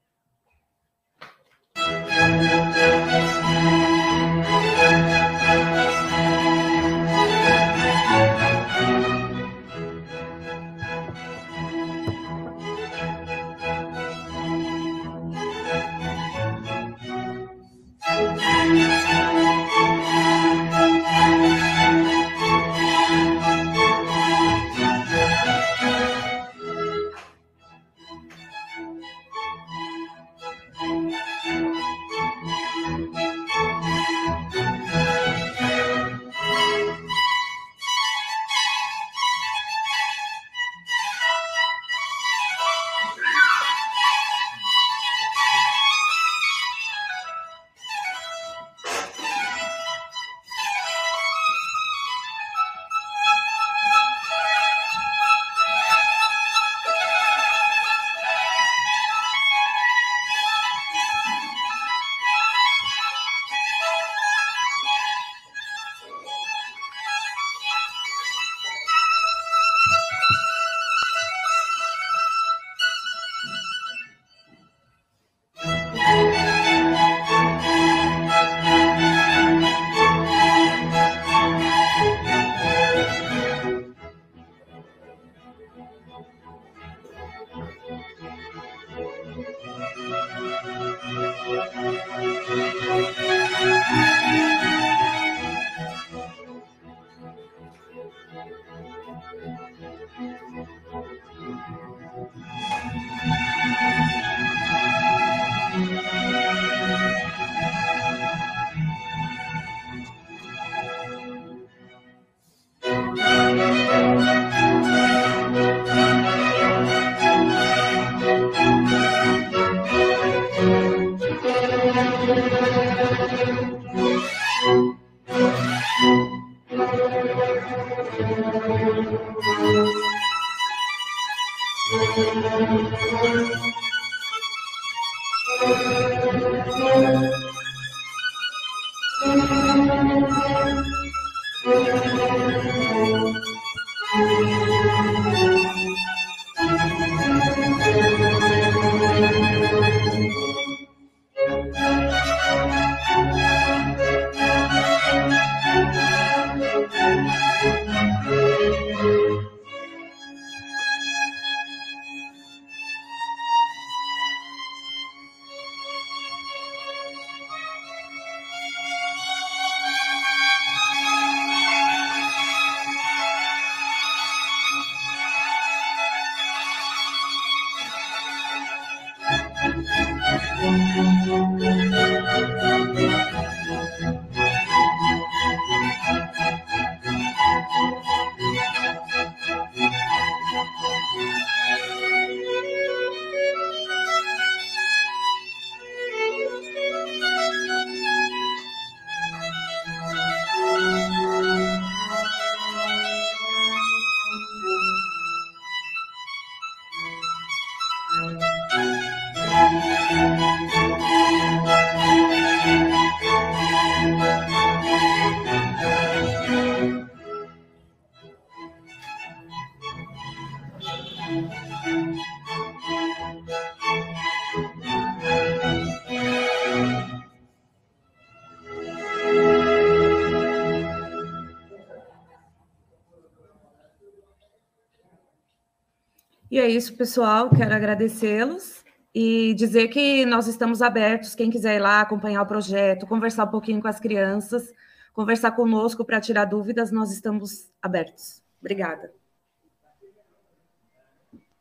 É 236.66 236.70
isso, 236.70 236.96
pessoal. 236.96 237.48
Quero 237.50 237.74
agradecê-los 237.74 238.84
e 239.14 239.54
dizer 239.54 239.88
que 239.88 240.26
nós 240.26 240.48
estamos 240.48 240.82
abertos, 240.82 241.34
quem 241.34 241.48
quiser 241.48 241.76
ir 241.76 241.78
lá 241.78 242.00
acompanhar 242.00 242.42
o 242.42 242.46
projeto, 242.46 243.06
conversar 243.06 243.44
um 243.44 243.50
pouquinho 243.50 243.80
com 243.80 243.88
as 243.88 244.00
crianças, 244.00 244.72
conversar 245.14 245.52
conosco 245.52 246.04
para 246.04 246.20
tirar 246.20 246.44
dúvidas, 246.44 246.90
nós 246.90 247.12
estamos 247.12 247.70
abertos. 247.80 248.42
Obrigada. 248.60 249.12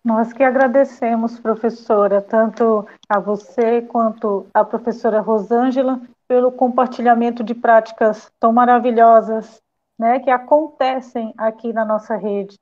Nós 0.04 0.34
que 0.34 0.44
agradecemos, 0.44 1.40
professora, 1.40 2.22
tanto 2.22 2.86
a 3.08 3.20
você 3.20 3.82
quanto 3.82 4.48
a 4.54 4.64
professora 4.64 5.22
Rosângela, 5.22 6.02
pelo 6.28 6.52
compartilhamento 6.52 7.44
de 7.44 7.54
práticas 7.54 8.32
tão 8.40 8.52
maravilhosas 8.52 9.62
né, 9.98 10.20
que 10.20 10.32
acontecem 10.32 11.34
aqui 11.38 11.72
na 11.72 11.86
nossa 11.86 12.16
rede. 12.16 12.58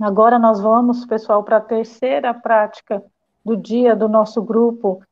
Agora 0.00 0.38
nós 0.38 0.60
vamos, 0.60 1.06
pessoal, 1.06 1.44
para 1.44 1.58
a 1.58 1.60
terceira 1.60 2.34
prática 2.34 3.02
do 3.44 3.56
dia 3.56 3.94
do 3.94 4.08
nosso 4.08 4.42
grupo. 4.42 5.02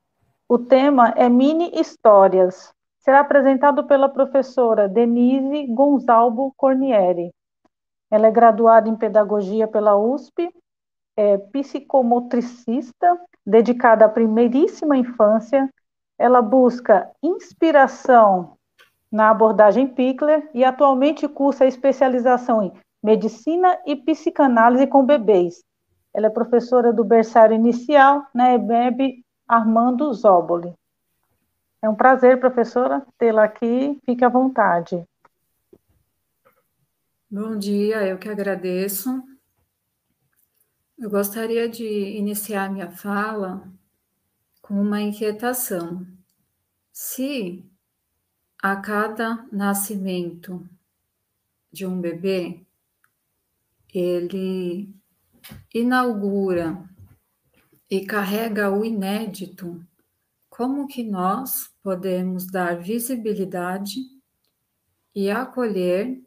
O 0.48 0.58
tema 0.58 1.10
é 1.16 1.28
mini 1.28 1.70
histórias. 1.74 2.72
Será 2.98 3.20
apresentado 3.20 3.84
pela 3.84 4.08
professora 4.08 4.88
Denise 4.88 5.66
Gonzalvo 5.68 6.52
Cornieri. 6.56 7.32
Ela 8.10 8.26
é 8.26 8.30
graduada 8.30 8.88
em 8.88 8.96
pedagogia 8.96 9.68
pela 9.68 9.96
USP, 9.96 10.52
é 11.16 11.38
psicomotricista, 11.38 13.18
dedicada 13.46 14.04
à 14.04 14.08
primeiríssima 14.08 14.96
infância. 14.96 15.68
Ela 16.18 16.42
busca 16.42 17.10
inspiração 17.22 18.56
na 19.10 19.30
abordagem 19.30 19.86
Pickler 19.86 20.48
e 20.52 20.64
atualmente 20.64 21.26
cursa 21.28 21.64
especialização 21.64 22.62
em 22.62 22.72
Medicina 23.02 23.78
e 23.86 23.96
Psicanálise 23.96 24.86
com 24.86 25.04
Bebês. 25.04 25.64
Ela 26.12 26.26
é 26.26 26.30
professora 26.30 26.92
do 26.92 27.04
berçário 27.04 27.54
inicial 27.54 28.26
na 28.34 28.52
EBEB 28.54 29.24
Armando 29.46 30.12
Zóboli. 30.12 30.74
É 31.82 31.88
um 31.88 31.94
prazer, 31.94 32.38
professora, 32.38 33.06
tê-la 33.16 33.44
aqui. 33.44 33.98
Fique 34.04 34.24
à 34.24 34.28
vontade. 34.28 35.02
Bom 37.30 37.56
dia, 37.56 38.06
eu 38.06 38.18
que 38.18 38.28
agradeço. 38.28 39.22
Eu 40.98 41.08
gostaria 41.08 41.68
de 41.68 41.86
iniciar 41.86 42.70
minha 42.70 42.90
fala 42.90 43.66
com 44.60 44.74
uma 44.74 45.00
inquietação. 45.00 46.06
Se 46.92 47.64
a 48.62 48.76
cada 48.76 49.46
nascimento 49.50 50.68
de 51.72 51.86
um 51.86 51.98
bebê 51.98 52.66
ele 53.94 54.94
inaugura 55.74 56.88
e 57.90 58.04
carrega 58.06 58.70
o 58.70 58.84
inédito, 58.84 59.84
como 60.48 60.86
que 60.86 61.02
nós 61.02 61.70
podemos 61.82 62.46
dar 62.46 62.78
visibilidade 62.78 64.00
e 65.14 65.30
acolher 65.30 66.22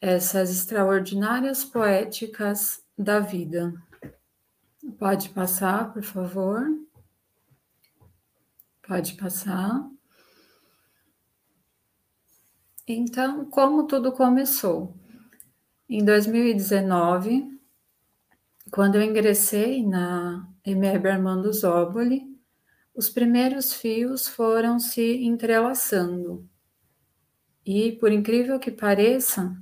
essas 0.00 0.50
extraordinárias 0.50 1.64
poéticas 1.64 2.82
da 2.96 3.20
vida? 3.20 3.72
Pode 4.98 5.28
passar, 5.30 5.92
por 5.92 6.02
favor? 6.02 6.62
Pode 8.86 9.14
passar. 9.14 9.88
Então, 12.86 13.44
como 13.44 13.86
tudo 13.86 14.10
começou? 14.12 14.94
Em 15.92 16.04
2019, 16.04 17.50
quando 18.70 18.94
eu 18.94 19.02
ingressei 19.02 19.84
na 19.84 20.48
EMEB 20.64 21.08
Armando 21.08 21.52
Zóboli, 21.52 22.22
os 22.94 23.10
primeiros 23.10 23.74
fios 23.74 24.28
foram 24.28 24.78
se 24.78 25.24
entrelaçando. 25.24 26.48
E, 27.66 27.90
por 27.90 28.12
incrível 28.12 28.60
que 28.60 28.70
pareça, 28.70 29.52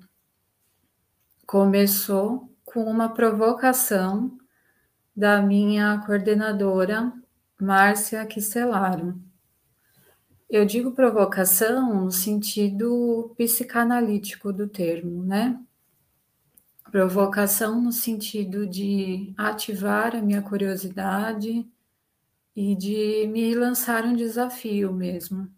começou 1.47 2.55
com 2.63 2.85
uma 2.85 3.09
provocação 3.09 4.37
da 5.17 5.41
minha 5.41 5.97
coordenadora, 6.05 7.11
Márcia 7.59 8.27
Quistelaro. 8.27 9.19
Eu 10.47 10.67
digo 10.67 10.93
provocação 10.93 12.05
no 12.05 12.11
sentido 12.11 13.35
psicanalítico 13.39 14.53
do 14.53 14.69
termo, 14.69 15.25
né? 15.25 15.59
Provocação 16.91 17.81
no 17.81 17.93
sentido 17.93 18.67
de 18.67 19.35
ativar 19.37 20.17
a 20.17 20.23
minha 20.23 20.41
curiosidade 20.41 21.69
e 22.57 22.75
de 22.75 23.27
me 23.29 23.55
lançar 23.55 24.05
um 24.05 24.17
desafio 24.17 24.93
mesmo. 24.93 25.51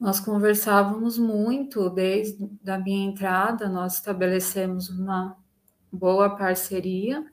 Nós 0.00 0.18
conversávamos 0.18 1.18
muito 1.18 1.90
desde 1.90 2.50
a 2.66 2.78
minha 2.78 3.10
entrada, 3.10 3.68
nós 3.68 3.94
estabelecemos 3.94 4.88
uma 4.88 5.36
boa 5.92 6.36
parceria. 6.36 7.24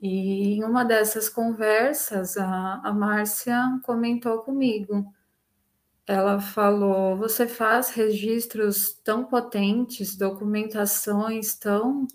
E 0.00 0.54
em 0.54 0.64
uma 0.64 0.84
dessas 0.84 1.28
conversas, 1.28 2.36
a, 2.36 2.80
a 2.84 2.92
Márcia 2.92 3.80
comentou 3.84 4.40
comigo 4.40 5.12
ela 6.08 6.40
falou: 6.40 7.16
você 7.16 7.46
faz 7.46 7.90
registros 7.90 8.94
tão 9.04 9.24
potentes, 9.24 10.16
documentações 10.16 11.54
tão 11.54 12.08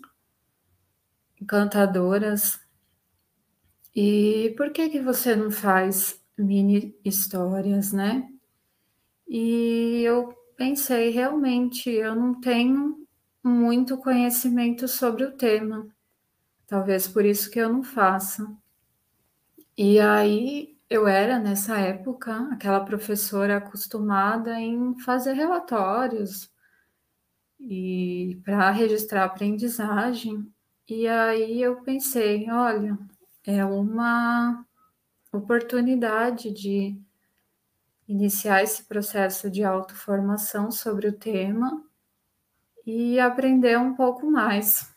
encantadoras, 1.40 2.58
e 3.94 4.52
por 4.56 4.72
que 4.72 4.88
que 4.88 5.00
você 5.00 5.36
não 5.36 5.50
faz 5.50 6.20
mini 6.36 6.98
histórias, 7.04 7.92
né? 7.92 8.28
E 9.28 10.02
eu 10.02 10.34
pensei, 10.56 11.10
realmente, 11.10 11.90
eu 11.90 12.14
não 12.14 12.40
tenho 12.40 13.06
muito 13.42 13.96
conhecimento 13.98 14.88
sobre 14.88 15.24
o 15.24 15.36
tema. 15.36 15.86
Talvez 16.66 17.06
por 17.08 17.24
isso 17.24 17.50
que 17.50 17.58
eu 17.58 17.72
não 17.72 17.82
faça. 17.82 18.46
E 19.76 20.00
aí 20.00 20.73
eu 20.88 21.08
era, 21.08 21.38
nessa 21.38 21.78
época, 21.78 22.48
aquela 22.52 22.84
professora 22.84 23.56
acostumada 23.56 24.60
em 24.60 24.98
fazer 25.00 25.32
relatórios 25.32 26.50
e 27.58 28.40
para 28.44 28.70
registrar 28.70 29.24
aprendizagem. 29.24 30.46
E 30.88 31.08
aí 31.08 31.62
eu 31.62 31.82
pensei, 31.82 32.50
olha, 32.50 32.98
é 33.44 33.64
uma 33.64 34.64
oportunidade 35.32 36.50
de 36.50 36.96
iniciar 38.06 38.62
esse 38.62 38.84
processo 38.84 39.50
de 39.50 39.64
autoformação 39.64 40.70
sobre 40.70 41.08
o 41.08 41.12
tema 41.12 41.82
e 42.86 43.18
aprender 43.18 43.78
um 43.78 43.94
pouco 43.94 44.30
mais. 44.30 44.94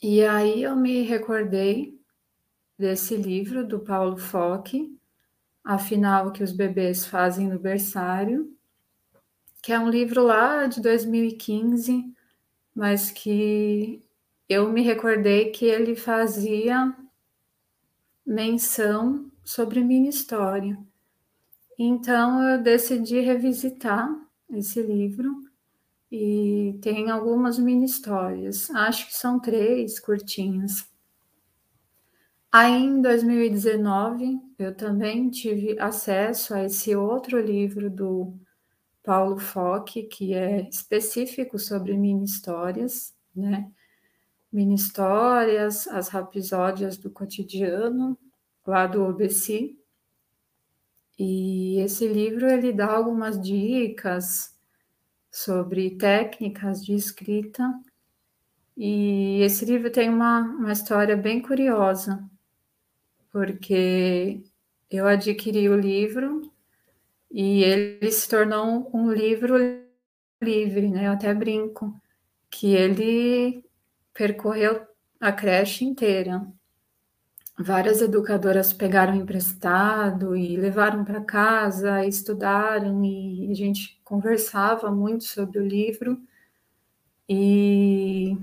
E 0.00 0.24
aí 0.24 0.62
eu 0.62 0.76
me 0.76 1.02
recordei 1.02 1.97
desse 2.78 3.16
livro 3.16 3.66
do 3.66 3.80
Paulo 3.80 4.16
Foque, 4.16 4.98
Afinal, 5.68 6.28
o 6.28 6.32
que 6.32 6.42
os 6.42 6.50
bebês 6.50 7.04
fazem 7.06 7.46
no 7.46 7.58
berçário, 7.58 8.50
que 9.62 9.70
é 9.70 9.78
um 9.78 9.90
livro 9.90 10.22
lá 10.22 10.66
de 10.66 10.80
2015, 10.80 12.10
mas 12.74 13.10
que 13.10 14.02
eu 14.48 14.72
me 14.72 14.80
recordei 14.80 15.50
que 15.50 15.66
ele 15.66 15.94
fazia 15.94 16.96
menção 18.24 19.30
sobre 19.44 19.84
minha 19.84 20.08
história. 20.08 20.78
Então 21.78 22.42
eu 22.42 22.62
decidi 22.62 23.20
revisitar 23.20 24.08
esse 24.48 24.80
livro 24.80 25.44
e 26.10 26.78
tem 26.80 27.10
algumas 27.10 27.58
mini 27.58 27.84
histórias. 27.84 28.70
Acho 28.70 29.06
que 29.06 29.14
são 29.14 29.38
três 29.38 30.00
curtinhas. 30.00 30.88
Aí, 32.50 32.72
em 32.72 33.02
2019, 33.02 34.40
eu 34.58 34.74
também 34.74 35.28
tive 35.30 35.78
acesso 35.78 36.54
a 36.54 36.64
esse 36.64 36.96
outro 36.96 37.38
livro 37.38 37.90
do 37.90 38.34
Paulo 39.02 39.38
Foque, 39.38 40.04
que 40.04 40.34
é 40.34 40.66
específico 40.68 41.58
sobre 41.58 41.96
mini 41.96 42.24
histórias, 42.24 43.14
né? 43.34 43.70
Mini 44.52 44.74
histórias, 44.74 45.86
as 45.88 46.08
rapisódias 46.08 46.96
do 46.96 47.10
cotidiano, 47.10 48.18
lá 48.66 48.86
do 48.86 49.02
OBC. 49.04 49.76
E 51.18 51.78
esse 51.80 52.08
livro 52.08 52.48
ele 52.48 52.72
dá 52.72 52.90
algumas 52.90 53.40
dicas 53.40 54.56
sobre 55.30 55.96
técnicas 55.98 56.84
de 56.84 56.94
escrita. 56.94 57.62
E 58.76 59.40
esse 59.42 59.64
livro 59.64 59.90
tem 59.90 60.08
uma, 60.08 60.40
uma 60.40 60.72
história 60.72 61.16
bem 61.16 61.42
curiosa, 61.42 62.28
porque 63.38 64.42
eu 64.90 65.06
adquiri 65.06 65.68
o 65.68 65.78
livro 65.78 66.52
e 67.30 67.62
ele 67.62 68.10
se 68.10 68.28
tornou 68.28 68.90
um 68.94 69.12
livro 69.12 69.56
livre, 70.42 70.88
né? 70.90 71.06
Eu 71.06 71.12
até 71.12 71.32
brinco 71.34 71.94
que 72.50 72.74
ele 72.74 73.64
percorreu 74.14 74.86
a 75.20 75.32
creche 75.32 75.84
inteira. 75.84 76.46
várias 77.58 78.00
educadoras 78.00 78.72
pegaram 78.72 79.14
emprestado 79.14 80.36
e 80.36 80.56
levaram 80.56 81.04
para 81.04 81.20
casa, 81.24 82.04
estudaram 82.06 83.04
e 83.04 83.50
a 83.50 83.54
gente 83.54 84.00
conversava 84.04 84.90
muito 84.90 85.24
sobre 85.24 85.58
o 85.58 85.66
livro. 85.66 86.20
E 87.28 88.36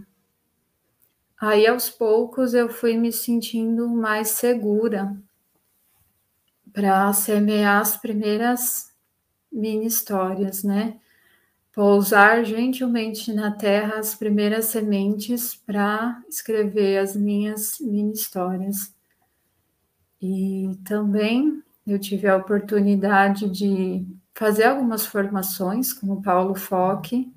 aí 1.40 1.68
aos 1.68 1.90
poucos 1.90 2.54
eu 2.54 2.70
fui 2.70 2.98
me 2.98 3.12
sentindo 3.12 3.90
mais 3.90 4.30
segura 4.30 5.16
para 6.74 7.12
semear 7.14 7.82
as 7.82 7.96
primeiras 7.96 8.94
mini 9.52 9.86
histórias, 9.86 10.64
né? 10.64 11.00
Pousar 11.72 12.44
gentilmente 12.44 13.34
na 13.34 13.52
terra 13.52 14.00
as 14.00 14.16
primeiras 14.16 14.66
sementes 14.66 15.56
para 15.56 16.22
escrever 16.30 17.00
as 17.00 17.16
minhas 17.16 17.80
mini 17.80 18.14
histórias. 18.14 18.94
E 20.22 20.72
também 20.86 21.62
eu 21.86 22.00
tive 22.00 22.28
a 22.28 22.38
oportunidade 22.38 23.50
de 23.50 24.06
fazer 24.34 24.64
algumas 24.64 25.06
formações 25.06 25.94
com 25.94 26.12
o 26.12 26.22
Paulo 26.22 26.56
Foque, 26.56 27.32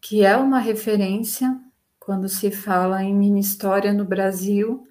que 0.00 0.24
é 0.24 0.36
uma 0.36 0.58
referência 0.58 1.60
quando 2.04 2.28
se 2.28 2.50
fala 2.50 3.02
em 3.02 3.14
mini 3.14 3.40
história 3.40 3.92
no 3.92 4.04
Brasil. 4.04 4.86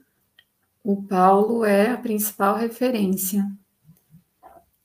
O 0.83 1.03
Paulo 1.03 1.65
é 1.65 1.91
a 1.91 1.97
principal 1.97 2.55
referência. 2.55 3.45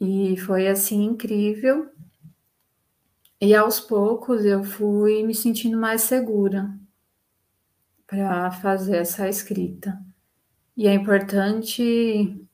E 0.00 0.36
foi 0.38 0.66
assim 0.68 1.04
incrível. 1.04 1.88
E 3.40 3.54
aos 3.54 3.78
poucos 3.78 4.44
eu 4.44 4.64
fui 4.64 5.22
me 5.22 5.34
sentindo 5.34 5.78
mais 5.78 6.02
segura 6.02 6.70
para 8.06 8.50
fazer 8.50 8.96
essa 8.96 9.28
escrita. 9.28 9.98
E 10.76 10.88
é 10.88 10.94
importante 10.94 12.44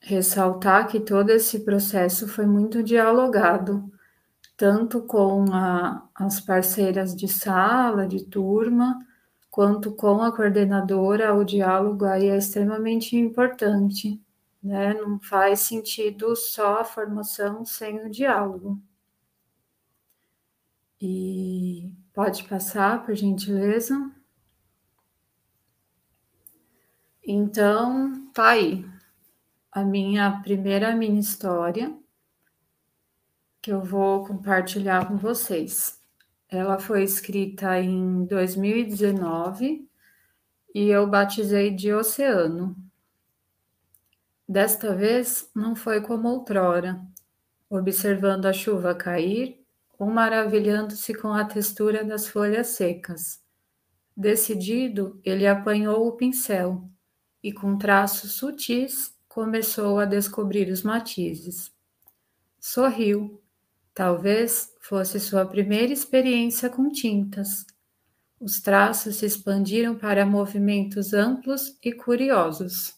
ressaltar 0.00 0.88
que 0.88 1.00
todo 1.00 1.30
esse 1.30 1.60
processo 1.60 2.26
foi 2.26 2.46
muito 2.46 2.82
dialogado, 2.82 3.92
tanto 4.56 5.02
com 5.02 5.44
a, 5.52 6.08
as 6.14 6.40
parceiras 6.40 7.14
de 7.14 7.28
sala, 7.28 8.06
de 8.06 8.24
turma, 8.24 8.98
quanto 9.50 9.92
com 9.92 10.22
a 10.22 10.34
coordenadora, 10.34 11.34
o 11.34 11.44
diálogo 11.44 12.04
aí 12.04 12.28
é 12.28 12.36
extremamente 12.38 13.16
importante, 13.16 14.20
né? 14.62 14.94
Não 14.94 15.20
faz 15.20 15.60
sentido 15.60 16.34
só 16.36 16.80
a 16.80 16.84
formação 16.84 17.64
sem 17.64 18.04
o 18.06 18.10
diálogo. 18.10 18.80
E 21.00 21.92
pode 22.14 22.44
passar, 22.44 23.04
por 23.04 23.14
gentileza. 23.14 24.10
Então, 27.22 28.30
tá 28.32 28.50
aí 28.50 28.84
a 29.70 29.84
minha 29.84 30.40
primeira 30.42 30.94
mini 30.94 31.18
história 31.18 31.94
que 33.66 33.72
eu 33.72 33.82
vou 33.82 34.24
compartilhar 34.24 35.08
com 35.08 35.16
vocês. 35.16 36.00
Ela 36.48 36.78
foi 36.78 37.02
escrita 37.02 37.80
em 37.80 38.24
2019 38.24 39.90
e 40.72 40.88
eu 40.88 41.04
batizei 41.08 41.72
de 41.72 41.92
Oceano. 41.92 42.76
Desta 44.48 44.94
vez 44.94 45.50
não 45.52 45.74
foi 45.74 46.00
como 46.00 46.28
outrora, 46.28 47.04
observando 47.68 48.46
a 48.46 48.52
chuva 48.52 48.94
cair 48.94 49.60
ou 49.98 50.06
maravilhando-se 50.06 51.12
com 51.14 51.32
a 51.32 51.44
textura 51.44 52.04
das 52.04 52.28
folhas 52.28 52.68
secas. 52.68 53.42
Decidido, 54.16 55.20
ele 55.24 55.44
apanhou 55.44 56.06
o 56.06 56.12
pincel 56.12 56.88
e, 57.42 57.52
com 57.52 57.76
traços 57.76 58.34
sutis, 58.34 59.12
começou 59.26 59.98
a 59.98 60.04
descobrir 60.04 60.70
os 60.70 60.84
matizes. 60.84 61.74
Sorriu. 62.60 63.42
Talvez 63.96 64.74
fosse 64.78 65.18
sua 65.18 65.46
primeira 65.46 65.90
experiência 65.90 66.68
com 66.68 66.90
tintas. 66.90 67.64
Os 68.38 68.60
traços 68.60 69.16
se 69.16 69.24
expandiram 69.24 69.96
para 69.96 70.26
movimentos 70.26 71.14
amplos 71.14 71.78
e 71.82 71.94
curiosos. 71.94 72.94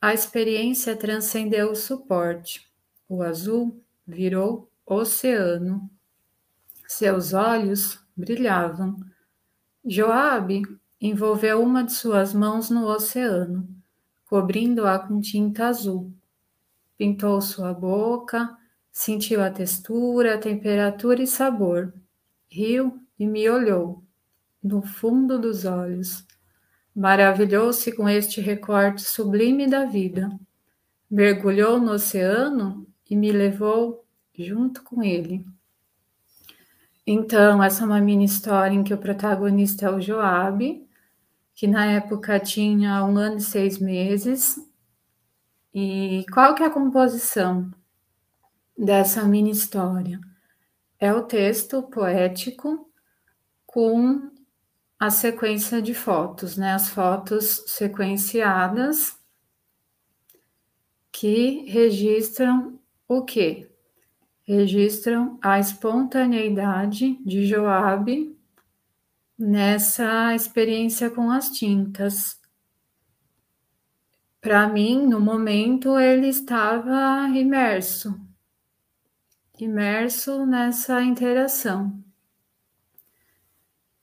A 0.00 0.12
experiência 0.12 0.96
transcendeu 0.96 1.70
o 1.70 1.76
suporte. 1.76 2.68
O 3.08 3.22
azul 3.22 3.80
virou 4.04 4.68
oceano. 4.84 5.88
Seus 6.88 7.32
olhos 7.32 7.96
brilhavam. 8.16 8.98
Joabe 9.86 10.62
envolveu 11.00 11.62
uma 11.62 11.84
de 11.84 11.92
suas 11.92 12.34
mãos 12.34 12.68
no 12.68 12.84
oceano, 12.88 13.68
cobrindo-a 14.26 14.98
com 14.98 15.20
tinta 15.20 15.68
azul. 15.68 16.12
Pintou 16.98 17.40
sua 17.40 17.72
boca, 17.72 18.58
sentiu 18.90 19.42
a 19.42 19.50
textura, 19.50 20.34
a 20.34 20.38
temperatura 20.38 21.22
e 21.22 21.26
sabor. 21.26 21.92
Riu 22.48 23.00
e 23.18 23.26
me 23.26 23.48
olhou, 23.48 24.02
no 24.62 24.82
fundo 24.82 25.38
dos 25.38 25.64
olhos. 25.64 26.26
Maravilhou-se 26.94 27.92
com 27.92 28.08
este 28.08 28.40
recorte 28.40 29.02
sublime 29.02 29.68
da 29.68 29.84
vida. 29.84 30.28
Mergulhou 31.10 31.80
no 31.80 31.92
oceano 31.92 32.86
e 33.08 33.16
me 33.16 33.30
levou 33.30 34.04
junto 34.36 34.82
com 34.82 35.02
ele. 35.02 35.44
Então, 37.06 37.62
essa 37.62 37.82
é 37.82 37.86
uma 37.86 38.00
mini 38.00 38.24
história 38.24 38.74
em 38.74 38.84
que 38.84 38.94
o 38.94 38.98
protagonista 38.98 39.86
é 39.86 39.90
o 39.90 40.00
Joabe, 40.00 40.86
que 41.54 41.66
na 41.66 41.86
época 41.86 42.38
tinha 42.38 43.04
um 43.04 43.16
ano 43.16 43.38
e 43.38 43.40
seis 43.40 43.78
meses. 43.78 44.56
E 45.74 46.24
qual 46.32 46.54
que 46.54 46.62
é 46.62 46.66
a 46.66 46.70
composição 46.70 47.70
dessa 48.80 49.24
mini 49.24 49.50
história? 49.50 50.18
É 50.98 51.12
o 51.12 51.22
texto 51.22 51.82
poético 51.82 52.90
com 53.66 54.30
a 54.98 55.10
sequência 55.10 55.82
de 55.82 55.92
fotos, 55.92 56.56
né? 56.56 56.72
As 56.72 56.88
fotos 56.88 57.62
sequenciadas 57.66 59.18
que 61.12 61.64
registram 61.66 62.78
o 63.06 63.22
quê? 63.22 63.70
Registram 64.42 65.38
a 65.42 65.58
espontaneidade 65.58 67.18
de 67.24 67.46
Joabe 67.46 68.34
nessa 69.38 70.34
experiência 70.34 71.10
com 71.10 71.30
as 71.30 71.50
tintas. 71.50 72.40
Para 74.40 74.66
mim, 74.68 75.06
no 75.06 75.20
momento, 75.20 75.98
ele 75.98 76.28
estava 76.28 77.28
imerso, 77.28 78.18
imerso 79.64 80.46
nessa 80.46 81.02
interação. 81.02 82.02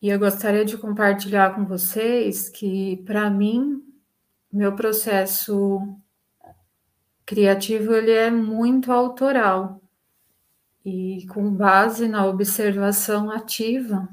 E 0.02 0.10
eu 0.10 0.20
gostaria 0.20 0.64
de 0.64 0.78
compartilhar 0.78 1.56
com 1.56 1.66
vocês 1.66 2.50
que, 2.50 2.98
para 3.06 3.30
mim, 3.30 3.84
meu 4.52 4.76
processo 4.76 5.80
criativo 7.26 7.94
ele 7.94 8.12
é 8.12 8.32
muito 8.32 8.92
autoral 8.92 9.82
e 10.86 11.28
com 11.28 11.54
base 11.54 12.08
na 12.08 12.26
observação 12.26 13.30
ativa 13.30 14.08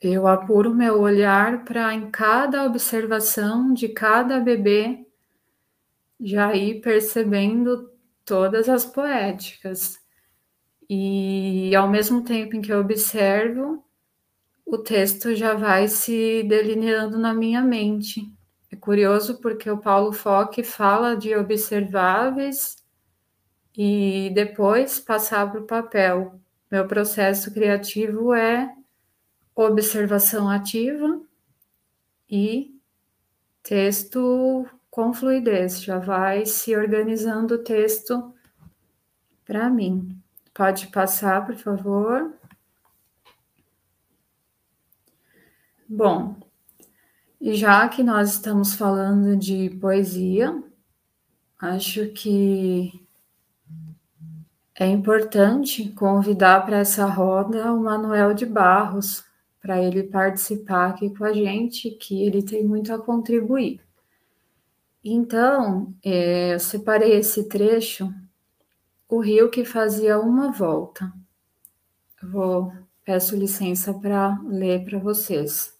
eu 0.00 0.28
apuro 0.28 0.72
meu 0.72 1.00
olhar 1.00 1.64
para 1.64 1.92
em 1.92 2.08
cada 2.08 2.64
observação 2.64 3.74
de 3.74 3.88
cada 3.88 4.38
bebê 4.38 5.04
já 6.20 6.54
ir 6.54 6.80
percebendo 6.80 7.90
todas 8.28 8.68
as 8.68 8.84
poéticas. 8.84 9.98
E 10.88 11.74
ao 11.74 11.88
mesmo 11.88 12.22
tempo 12.22 12.54
em 12.54 12.60
que 12.60 12.72
eu 12.72 12.80
observo, 12.80 13.82
o 14.66 14.76
texto 14.76 15.34
já 15.34 15.54
vai 15.54 15.88
se 15.88 16.42
delineando 16.44 17.18
na 17.18 17.32
minha 17.32 17.62
mente. 17.62 18.22
É 18.70 18.76
curioso 18.76 19.40
porque 19.40 19.70
o 19.70 19.78
Paulo 19.78 20.12
Foque 20.12 20.62
fala 20.62 21.16
de 21.16 21.34
observáveis 21.34 22.76
e 23.76 24.30
depois 24.34 25.00
passar 25.00 25.50
para 25.50 25.60
o 25.60 25.66
papel. 25.66 26.38
Meu 26.70 26.86
processo 26.86 27.52
criativo 27.52 28.34
é 28.34 28.70
observação 29.54 30.50
ativa 30.50 31.20
e 32.30 32.78
texto 33.62 34.66
com 34.98 35.14
fluidez. 35.14 35.80
Já 35.80 35.96
vai 36.00 36.44
se 36.44 36.74
organizando 36.74 37.54
o 37.54 37.62
texto 37.62 38.34
para 39.46 39.70
mim. 39.70 40.20
Pode 40.52 40.88
passar, 40.88 41.46
por 41.46 41.54
favor. 41.54 42.34
Bom, 45.88 46.34
e 47.40 47.54
já 47.54 47.88
que 47.88 48.02
nós 48.02 48.32
estamos 48.32 48.74
falando 48.74 49.36
de 49.36 49.70
poesia, 49.80 50.60
acho 51.60 52.08
que 52.08 53.06
é 54.74 54.86
importante 54.88 55.90
convidar 55.90 56.66
para 56.66 56.78
essa 56.78 57.06
roda 57.06 57.72
o 57.72 57.84
Manuel 57.84 58.34
de 58.34 58.44
Barros, 58.44 59.24
para 59.60 59.80
ele 59.80 60.02
participar 60.02 60.90
aqui 60.90 61.16
com 61.16 61.24
a 61.24 61.32
gente, 61.32 61.88
que 61.92 62.24
ele 62.24 62.42
tem 62.42 62.64
muito 62.64 62.92
a 62.92 62.98
contribuir. 62.98 63.87
Então, 65.04 65.94
é, 66.04 66.54
eu 66.54 66.60
separei 66.60 67.12
esse 67.12 67.48
trecho, 67.48 68.12
o 69.08 69.20
rio 69.20 69.48
que 69.48 69.64
fazia 69.64 70.18
uma 70.18 70.50
volta. 70.50 71.12
vou 72.22 72.72
peço 73.04 73.36
licença 73.36 73.94
para 73.94 74.38
ler 74.44 74.84
para 74.84 74.98
vocês. 74.98 75.74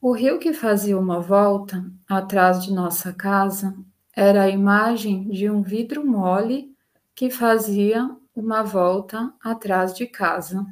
O 0.00 0.12
rio 0.12 0.38
que 0.38 0.52
fazia 0.52 0.98
uma 0.98 1.20
volta 1.20 1.90
atrás 2.06 2.62
de 2.62 2.72
nossa 2.72 3.12
casa 3.12 3.74
era 4.14 4.42
a 4.42 4.48
imagem 4.48 5.28
de 5.30 5.48
um 5.48 5.62
vidro 5.62 6.06
mole 6.06 6.76
que 7.14 7.30
fazia 7.30 8.10
uma 8.34 8.62
volta 8.62 9.32
atrás 9.42 9.94
de 9.94 10.06
casa. 10.06 10.66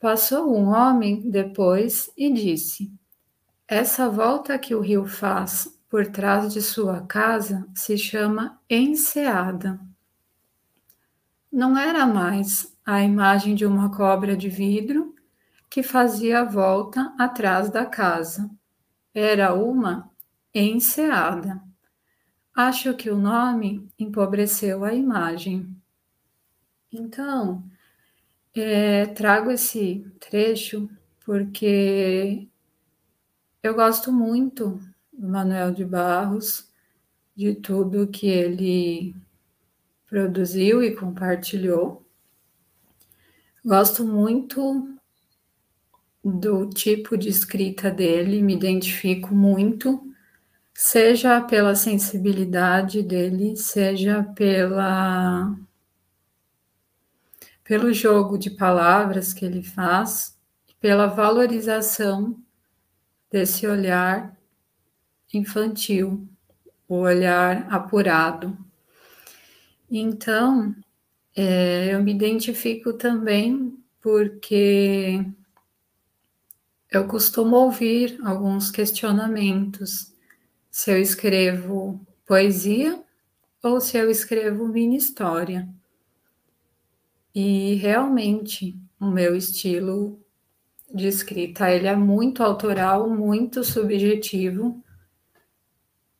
Passou 0.00 0.54
um 0.54 0.68
homem 0.68 1.30
depois 1.30 2.10
e 2.16 2.32
disse: 2.32 2.92
Essa 3.68 4.08
volta 4.08 4.58
que 4.58 4.74
o 4.74 4.80
rio 4.80 5.06
faz 5.06 5.73
por 5.94 6.08
trás 6.08 6.52
de 6.52 6.60
sua 6.60 7.02
casa 7.02 7.68
se 7.72 7.96
chama 7.96 8.60
enseada. 8.68 9.78
Não 11.52 11.78
era 11.78 12.04
mais 12.04 12.76
a 12.84 13.00
imagem 13.04 13.54
de 13.54 13.64
uma 13.64 13.96
cobra 13.96 14.36
de 14.36 14.48
vidro 14.48 15.14
que 15.70 15.84
fazia 15.84 16.40
a 16.40 16.44
volta 16.44 17.14
atrás 17.16 17.70
da 17.70 17.86
casa. 17.86 18.50
Era 19.14 19.54
uma 19.54 20.10
enseada. 20.52 21.62
Acho 22.52 22.94
que 22.94 23.08
o 23.08 23.16
nome 23.16 23.88
empobreceu 23.96 24.84
a 24.84 24.92
imagem. 24.92 25.80
Então, 26.92 27.62
é, 28.52 29.06
trago 29.06 29.48
esse 29.48 30.04
trecho 30.18 30.90
porque 31.24 32.48
eu 33.62 33.76
gosto 33.76 34.10
muito 34.10 34.80
Manuel 35.18 35.72
de 35.72 35.84
Barros, 35.84 36.68
de 37.34 37.54
tudo 37.54 38.08
que 38.08 38.26
ele 38.26 39.14
produziu 40.06 40.82
e 40.82 40.94
compartilhou. 40.94 42.04
Gosto 43.64 44.04
muito 44.04 44.94
do 46.24 46.68
tipo 46.70 47.16
de 47.16 47.28
escrita 47.28 47.90
dele, 47.90 48.40
me 48.40 48.54
identifico 48.54 49.34
muito, 49.34 50.02
seja 50.72 51.40
pela 51.40 51.74
sensibilidade 51.74 53.02
dele, 53.02 53.56
seja 53.56 54.22
pela 54.22 55.56
pelo 57.62 57.92
jogo 57.94 58.36
de 58.36 58.50
palavras 58.50 59.32
que 59.32 59.42
ele 59.42 59.62
faz, 59.62 60.38
pela 60.78 61.06
valorização 61.06 62.38
desse 63.30 63.66
olhar 63.66 64.36
infantil, 65.32 66.26
o 66.88 66.96
olhar 66.96 67.66
apurado. 67.72 68.56
Então, 69.90 70.74
é, 71.34 71.94
eu 71.94 72.02
me 72.02 72.12
identifico 72.12 72.92
também 72.92 73.76
porque 74.00 75.24
eu 76.90 77.08
costumo 77.08 77.56
ouvir 77.56 78.18
alguns 78.22 78.70
questionamentos 78.70 80.12
se 80.70 80.90
eu 80.90 81.00
escrevo 81.00 82.00
poesia 82.26 83.02
ou 83.62 83.80
se 83.80 83.96
eu 83.96 84.10
escrevo 84.10 84.68
mini 84.68 84.96
história. 84.96 85.68
E 87.34 87.74
realmente 87.76 88.76
o 89.00 89.06
meu 89.06 89.34
estilo 89.34 90.20
de 90.92 91.08
escrita 91.08 91.70
ele 91.70 91.88
é 91.88 91.96
muito 91.96 92.42
autoral, 92.42 93.08
muito 93.08 93.64
subjetivo 93.64 94.83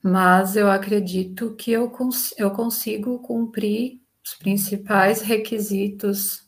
mas 0.06 0.54
eu 0.54 0.70
acredito 0.70 1.54
que 1.54 1.72
eu, 1.72 1.88
cons 1.88 2.34
eu 2.36 2.50
consigo 2.50 3.20
cumprir 3.20 4.02
os 4.22 4.34
principais 4.34 5.22
requisitos 5.22 6.46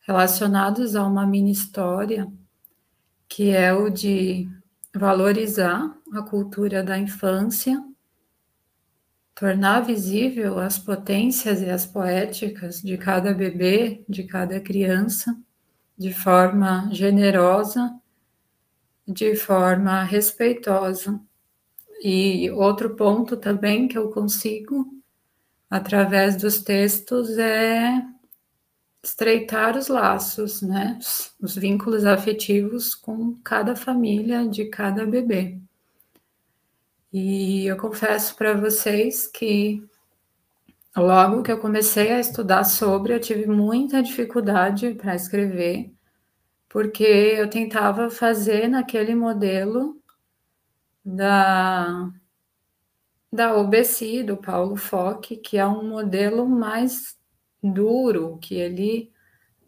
relacionados 0.00 0.96
a 0.96 1.06
uma 1.06 1.26
mini 1.26 1.52
história, 1.52 2.26
que 3.28 3.50
é 3.50 3.74
o 3.74 3.90
de 3.90 4.48
valorizar 4.94 5.94
a 6.14 6.22
cultura 6.22 6.82
da 6.82 6.98
infância, 6.98 7.78
tornar 9.34 9.80
visível 9.80 10.58
as 10.58 10.78
potências 10.78 11.60
e 11.60 11.68
as 11.68 11.84
poéticas 11.84 12.80
de 12.80 12.96
cada 12.96 13.34
bebê, 13.34 14.02
de 14.08 14.24
cada 14.24 14.58
criança, 14.60 15.38
de 15.96 16.10
forma 16.10 16.88
generosa, 16.90 18.00
de 19.06 19.36
forma 19.36 20.02
respeitosa 20.04 21.20
e 22.02 22.50
outro 22.50 22.94
ponto 22.96 23.36
também 23.36 23.88
que 23.88 23.98
eu 23.98 24.10
consigo, 24.10 24.86
através 25.70 26.36
dos 26.36 26.62
textos, 26.62 27.36
é 27.38 28.02
estreitar 29.02 29.76
os 29.76 29.88
laços, 29.88 30.62
né? 30.62 30.98
Os 31.40 31.56
vínculos 31.56 32.04
afetivos 32.04 32.94
com 32.94 33.34
cada 33.42 33.74
família 33.76 34.46
de 34.46 34.66
cada 34.66 35.06
bebê. 35.06 35.58
E 37.12 37.66
eu 37.66 37.76
confesso 37.76 38.36
para 38.36 38.54
vocês 38.54 39.26
que 39.26 39.82
logo 40.96 41.42
que 41.42 41.50
eu 41.50 41.58
comecei 41.58 42.12
a 42.12 42.20
estudar 42.20 42.64
sobre, 42.64 43.14
eu 43.14 43.20
tive 43.20 43.46
muita 43.46 44.02
dificuldade 44.02 44.94
para 44.94 45.14
escrever, 45.14 45.90
porque 46.68 47.04
eu 47.04 47.48
tentava 47.48 48.10
fazer 48.10 48.68
naquele 48.68 49.14
modelo 49.14 49.97
da, 51.08 52.10
da 53.32 53.56
OBC, 53.56 54.22
do 54.22 54.36
Paulo 54.36 54.76
Fock, 54.76 55.36
que 55.36 55.56
é 55.56 55.66
um 55.66 55.88
modelo 55.88 56.46
mais 56.46 57.16
duro, 57.62 58.38
que 58.38 58.54
ele 58.56 59.10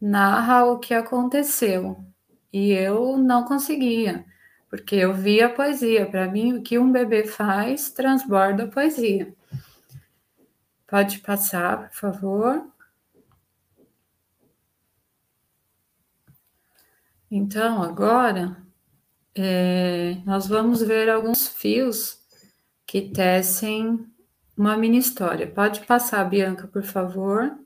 narra 0.01 0.64
o 0.66 0.78
que 0.78 0.93
aconteceu. 0.93 2.05
E 2.53 2.72
eu 2.72 3.16
não 3.16 3.45
conseguia, 3.45 4.24
porque 4.68 4.97
eu 4.97 5.14
via 5.14 5.47
a 5.47 5.51
poesia. 5.51 6.07
Para 6.11 6.30
mim, 6.30 6.55
o 6.55 6.62
que 6.62 6.78
um 6.78 6.93
bebê 6.93 7.26
faz 7.26 7.91
transborda 7.91 8.64
a 8.64 8.68
poesia. 8.68 9.34
Pode 10.86 11.20
passar, 11.20 11.88
por 11.88 11.95
favor. 11.95 12.66
Então, 17.30 17.82
agora 17.82 18.57
é, 19.35 20.16
nós 20.24 20.47
vamos 20.47 20.83
ver 20.83 21.09
alguns 21.09 21.49
fios 21.49 22.20
que 22.87 23.03
tecem 23.11 24.07
uma 24.57 24.76
mini 24.76 24.99
história. 24.99 25.47
Pode 25.51 25.81
passar, 25.87 26.24
Bianca, 26.24 26.66
por 26.68 26.83
favor. 26.83 27.57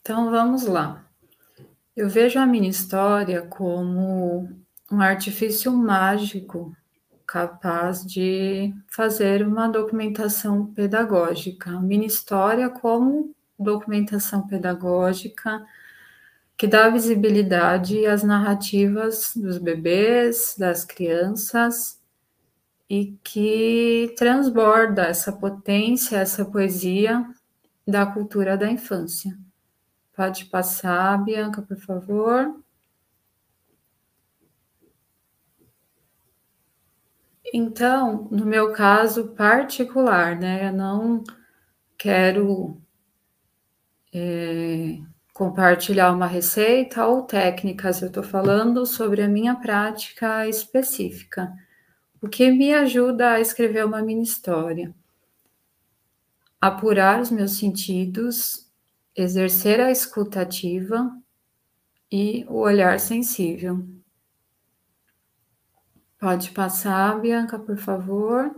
Então 0.00 0.30
vamos 0.30 0.66
lá. 0.66 1.08
Eu 1.96 2.08
vejo 2.08 2.38
a 2.38 2.46
mini 2.46 2.68
história 2.68 3.42
como 3.46 4.48
um 4.90 5.00
artifício 5.00 5.72
mágico 5.72 6.76
capaz 7.26 8.04
de 8.04 8.74
fazer 8.88 9.46
uma 9.46 9.68
documentação 9.68 10.66
pedagógica, 10.66 11.80
mini 11.80 12.06
história 12.06 12.68
como 12.68 13.34
documentação 13.58 14.46
pedagógica 14.46 15.64
que 16.56 16.66
dá 16.66 16.88
visibilidade 16.88 18.06
às 18.06 18.22
narrativas 18.22 19.32
dos 19.34 19.58
bebês, 19.58 20.54
das 20.58 20.84
crianças 20.84 22.00
e 22.88 23.16
que 23.24 24.14
transborda 24.16 25.02
essa 25.02 25.32
potência, 25.32 26.18
essa 26.18 26.44
poesia 26.44 27.26
da 27.86 28.06
cultura 28.06 28.56
da 28.56 28.70
infância. 28.70 29.36
Pode 30.14 30.44
passar, 30.44 31.22
Bianca, 31.24 31.60
por 31.60 31.76
favor. 31.76 32.63
Então, 37.56 38.26
no 38.32 38.44
meu 38.44 38.72
caso 38.72 39.28
particular, 39.28 40.36
né, 40.36 40.70
eu 40.70 40.72
não 40.72 41.22
quero 41.96 42.82
é, 44.12 44.98
compartilhar 45.32 46.10
uma 46.10 46.26
receita 46.26 47.06
ou 47.06 47.22
técnicas, 47.22 48.02
eu 48.02 48.08
estou 48.08 48.24
falando 48.24 48.84
sobre 48.84 49.22
a 49.22 49.28
minha 49.28 49.54
prática 49.54 50.48
específica, 50.48 51.54
o 52.20 52.28
que 52.28 52.50
me 52.50 52.74
ajuda 52.74 53.34
a 53.34 53.40
escrever 53.40 53.86
uma 53.86 54.02
mini 54.02 54.24
história. 54.24 54.92
Apurar 56.60 57.20
os 57.20 57.30
meus 57.30 57.52
sentidos, 57.56 58.68
exercer 59.14 59.78
a 59.78 59.92
escutativa 59.92 61.08
e 62.10 62.44
o 62.48 62.56
olhar 62.56 62.98
sensível. 62.98 63.86
Pode 66.24 66.52
passar, 66.52 67.20
Bianca, 67.20 67.58
por 67.58 67.76
favor. 67.76 68.56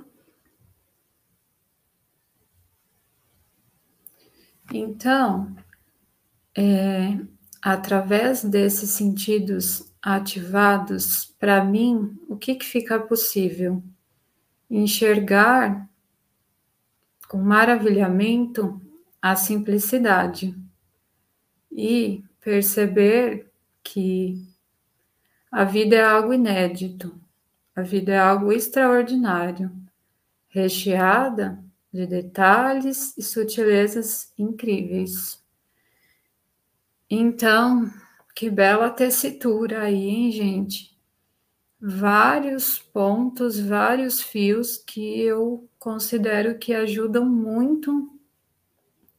Então, 4.73 5.53
é, 6.57 7.19
através 7.61 8.45
desses 8.45 8.91
sentidos 8.91 9.93
ativados, 10.01 11.35
para 11.41 11.65
mim, 11.65 12.17
o 12.29 12.37
que, 12.37 12.55
que 12.55 12.65
fica 12.65 13.01
possível? 13.01 13.83
Enxergar 14.71 15.91
com 17.27 17.39
maravilhamento 17.39 18.81
a 19.21 19.35
simplicidade 19.35 20.57
e 21.73 22.23
perceber 22.41 23.51
que 23.83 24.41
a 25.51 25.65
vida 25.65 25.97
é 25.97 26.05
algo 26.05 26.33
inédito, 26.33 27.26
a 27.77 27.83
vida 27.83 28.13
é 28.13 28.19
algo 28.19 28.51
extraordinário, 28.51 29.71
recheada 30.49 31.63
de 31.93 32.07
detalhes 32.07 33.15
e 33.19 33.23
sutilezas 33.23 34.33
incríveis. 34.39 35.45
Então, 37.09 37.93
que 38.35 38.49
bela 38.49 38.89
tessitura 38.89 39.83
aí, 39.83 40.09
hein, 40.09 40.33
gente? 40.33 40.99
Vários 41.79 42.79
pontos, 42.79 43.61
vários 43.61 44.23
fios 44.23 44.79
que 44.79 45.21
eu 45.21 45.69
considero 45.79 46.59
que 46.59 46.73
ajudam 46.73 47.27
muito 47.27 48.11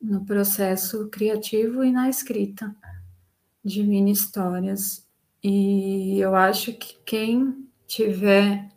no 0.02 0.26
processo 0.26 1.08
criativo 1.10 1.84
e 1.84 1.92
na 1.92 2.10
escrita 2.10 2.76
de 3.64 3.84
mini 3.84 4.12
histórias. 4.12 5.08
E 5.44 6.20
eu 6.20 6.36
acho 6.36 6.74
que 6.74 6.98
quem 7.06 7.67
tiver 7.88 8.70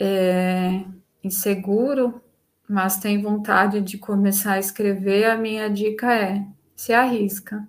é, 0.00 0.84
inseguro, 1.22 2.20
mas 2.68 2.98
tem 2.98 3.22
vontade 3.22 3.80
de 3.80 3.98
começar 3.98 4.54
a 4.54 4.58
escrever, 4.58 5.24
a 5.26 5.36
minha 5.36 5.68
dica 5.68 6.12
é 6.12 6.44
se 6.74 6.92
arrisca. 6.92 7.66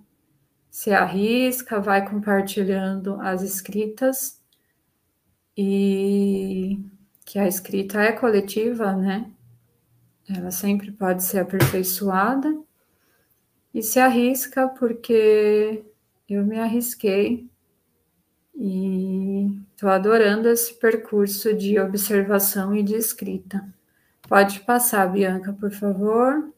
Se 0.70 0.92
arrisca, 0.92 1.80
vai 1.80 2.08
compartilhando 2.08 3.20
as 3.20 3.42
escritas 3.42 4.42
e 5.56 6.78
que 7.24 7.38
a 7.38 7.46
escrita 7.46 8.00
é 8.00 8.12
coletiva, 8.12 8.92
né? 8.92 9.30
Ela 10.28 10.50
sempre 10.50 10.92
pode 10.92 11.24
ser 11.24 11.40
aperfeiçoada 11.40 12.56
e 13.72 13.82
se 13.82 13.98
arrisca 13.98 14.68
porque 14.68 15.84
eu 16.28 16.44
me 16.44 16.58
arrisquei 16.58 17.48
e 18.54 19.58
estou 19.78 19.90
adorando 19.90 20.48
esse 20.48 20.74
percurso 20.74 21.54
de 21.54 21.78
observação 21.78 22.74
e 22.74 22.82
de 22.82 22.96
escrita. 22.96 23.64
Pode 24.28 24.58
passar, 24.62 25.06
Bianca, 25.06 25.52
por 25.52 25.70
favor. 25.70 26.52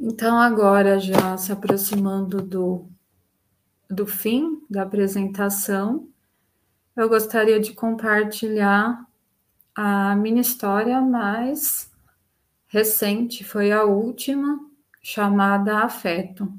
Então, 0.00 0.38
agora, 0.38 0.98
já 0.98 1.36
se 1.36 1.52
aproximando 1.52 2.40
do, 2.40 2.88
do 3.86 4.06
fim 4.06 4.64
da 4.70 4.80
apresentação, 4.80 6.08
eu 6.96 7.06
gostaria 7.06 7.60
de 7.60 7.74
compartilhar 7.74 9.06
a 9.74 10.16
minha 10.16 10.40
história 10.40 11.02
mais 11.02 11.92
recente, 12.66 13.44
foi 13.44 13.72
a 13.72 13.84
última, 13.84 14.58
chamada 15.02 15.80
Afeto. 15.80 16.50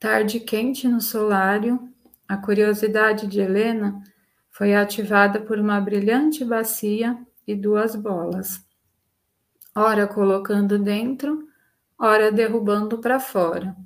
Tarde 0.00 0.40
quente 0.40 0.88
no 0.88 1.02
solário, 1.02 1.91
a 2.32 2.38
curiosidade 2.38 3.26
de 3.26 3.42
Helena 3.42 4.02
foi 4.48 4.74
ativada 4.74 5.38
por 5.38 5.58
uma 5.58 5.78
brilhante 5.78 6.42
bacia 6.42 7.18
e 7.46 7.54
duas 7.54 7.94
bolas, 7.94 8.64
ora 9.74 10.06
colocando 10.06 10.78
dentro, 10.78 11.46
ora 11.98 12.32
derrubando 12.32 12.96
para 12.96 13.20
fora. 13.20 13.76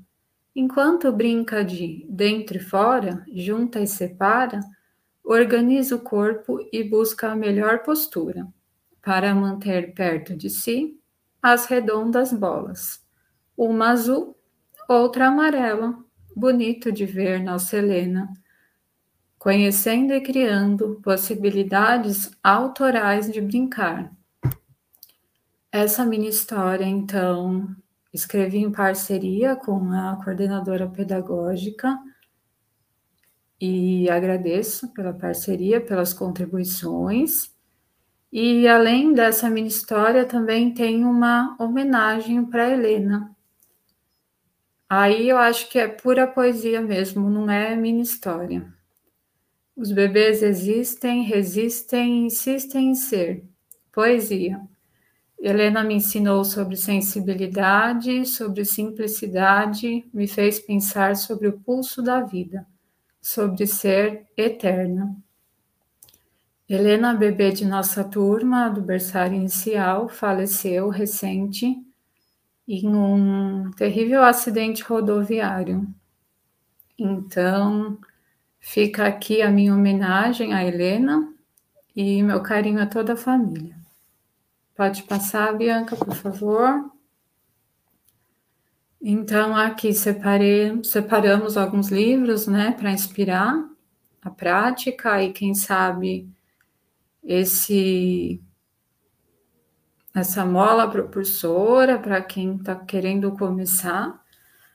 Enquanto 0.55 1.11
brinca 1.11 1.65
de 1.65 2.07
dentro 2.09 2.59
e 2.59 2.61
fora, 2.61 3.27
junta 3.35 3.81
e 3.81 3.87
separa, 3.89 4.61
organiza 5.25 5.97
o 5.97 6.01
corpo 6.01 6.61
e 6.73 6.85
busca 6.85 7.33
a 7.33 7.37
melhor 7.37 7.81
postura 7.81 8.47
para 9.03 9.35
manter 9.35 9.93
perto 9.93 10.37
de 10.37 10.49
si 10.51 11.01
as 11.43 11.67
redondas 11.67 12.33
bolas, 12.33 13.05
uma 13.57 13.91
azul, 13.91 14.37
outra 14.89 15.27
amarela, 15.27 16.06
bonito 16.37 16.93
de 16.93 17.07
ver 17.07 17.43
nossa 17.43 17.78
Helena, 17.78 18.30
conhecendo 19.39 20.12
e 20.12 20.20
criando 20.20 21.01
possibilidades 21.03 22.30
autorais 22.45 23.32
de 23.32 23.41
brincar. 23.41 24.12
Essa 25.72 26.05
mini 26.05 26.28
história, 26.28 26.84
então, 26.84 27.74
escrevi 28.12 28.59
em 28.59 28.70
parceria 28.70 29.57
com 29.57 29.91
a 29.93 30.20
coordenadora 30.22 30.87
pedagógica 30.87 31.99
e 33.59 34.09
agradeço 34.11 34.93
pela 34.93 35.14
parceria, 35.14 35.80
pelas 35.80 36.12
contribuições. 36.12 37.51
E 38.30 38.68
além 38.68 39.14
dessa 39.14 39.49
mini 39.49 39.68
história, 39.68 40.26
também 40.26 40.74
tem 40.74 41.03
uma 41.03 41.57
homenagem 41.59 42.45
para 42.45 42.68
Helena, 42.70 43.36
Aí 44.89 45.28
eu 45.28 45.37
acho 45.37 45.68
que 45.68 45.78
é 45.80 45.89
pura 45.89 46.28
poesia 46.28 46.80
mesmo, 46.80 47.28
não 47.28 47.51
é 47.51 47.74
mini 47.74 48.03
história. 48.03 48.72
Os 49.76 49.91
bebês 49.91 50.43
existem, 50.43 51.24
resistem, 51.24 52.26
insistem 52.26 52.91
em 52.91 52.95
ser. 52.95 53.45
Poesia. 53.93 54.61
Helena 55.39 55.82
me 55.82 55.95
ensinou 55.95 56.45
sobre 56.45 56.76
sensibilidade, 56.76 58.24
sobre 58.26 58.64
simplicidade, 58.64 60.09
me 60.14 60.28
fez 60.28 60.61
pensar 60.61 61.16
sobre 61.16 61.49
o 61.49 61.59
pulso 61.61 62.01
da 62.01 62.20
vida, 62.20 62.66
sobre 63.20 63.66
ser 63.66 64.26
eterna. 64.37 65.16
Helena, 66.68 67.12
bebê 67.12 67.51
de 67.51 67.64
nossa 67.64 68.03
turma 68.03 68.68
do 68.68 68.80
berçário 68.80 69.37
inicial, 69.37 70.09
faleceu 70.09 70.89
recente 70.89 71.86
em 72.67 72.89
um 72.89 73.71
terrível 73.73 74.23
acidente 74.25 74.83
rodoviário. 74.83 75.87
Então, 76.99 77.99
fica 78.59 79.07
aqui 79.07 79.43
a 79.43 79.51
minha 79.51 79.75
homenagem 79.75 80.53
à 80.53 80.64
Helena 80.64 81.33
e 81.95 82.23
meu 82.23 82.43
carinho 82.43 82.83
a 82.83 82.87
toda 82.87 83.12
a 83.12 83.17
família. 83.17 83.77
Pode 84.75 85.05
passar, 85.05 85.57
Bianca, 85.57 85.97
por 85.97 86.14
favor. 86.14 86.91
Então, 89.01 89.55
aqui 89.55 89.93
separei, 89.93 90.83
separamos 90.83 91.57
alguns 91.57 91.89
livros, 91.89 92.47
né, 92.47 92.73
para 92.73 92.91
inspirar 92.91 93.64
a 94.21 94.31
prática 94.31 95.23
e 95.23 95.33
quem 95.33 95.55
sabe 95.55 96.29
esse 97.23 98.43
essa 100.21 100.47
mola 100.47 100.89
propulsora 100.91 101.99
para 101.99 102.23
quem 102.23 102.57
está 102.57 102.75
querendo 102.75 103.33
começar. 103.33 104.19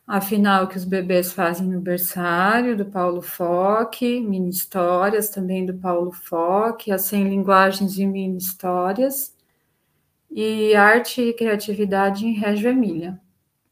Afinal, 0.05 0.67
que 0.67 0.77
os 0.77 0.85
bebês 0.85 1.33
fazem 1.33 1.67
no 1.67 1.81
berçário, 1.81 2.77
do 2.77 2.85
Paulo 2.85 3.21
Foque, 3.23 4.21
mini 4.21 4.49
histórias 4.49 5.29
também 5.29 5.65
do 5.65 5.73
Paulo 5.73 6.11
Foque, 6.11 6.91
as 6.91 7.03
100 7.03 7.29
linguagens 7.29 7.93
de 7.93 8.05
mini 8.05 8.37
histórias, 8.37 9.35
e 10.29 10.75
Arte 10.75 11.21
e 11.21 11.33
Criatividade 11.33 12.25
em 12.25 12.33
Reggio 12.33 12.69
Emília. 12.69 13.19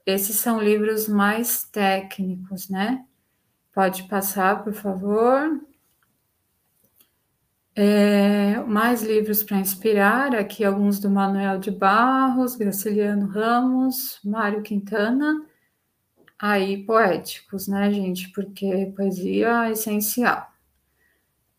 Esses 0.06 0.38
são 0.38 0.60
livros 0.60 1.08
mais 1.08 1.66
técnicos, 1.66 2.68
né? 2.68 3.06
Pode 3.72 4.04
passar, 4.04 4.64
por 4.64 4.74
favor. 4.74 5.62
É, 7.82 8.58
mais 8.66 9.04
livros 9.04 9.42
para 9.42 9.56
inspirar, 9.58 10.36
aqui 10.36 10.66
alguns 10.66 11.00
do 11.00 11.10
Manuel 11.10 11.60
de 11.60 11.72
Barros, 11.72 12.58
Graciliano 12.58 13.26
Ramos, 13.28 14.20
Mário 14.22 14.62
Quintana, 14.62 15.46
aí 16.38 16.84
poéticos, 16.84 17.70
né, 17.70 17.90
gente? 17.90 18.34
Porque 18.34 18.92
poesia 18.98 19.68
é 19.68 19.72
essencial. 19.72 20.52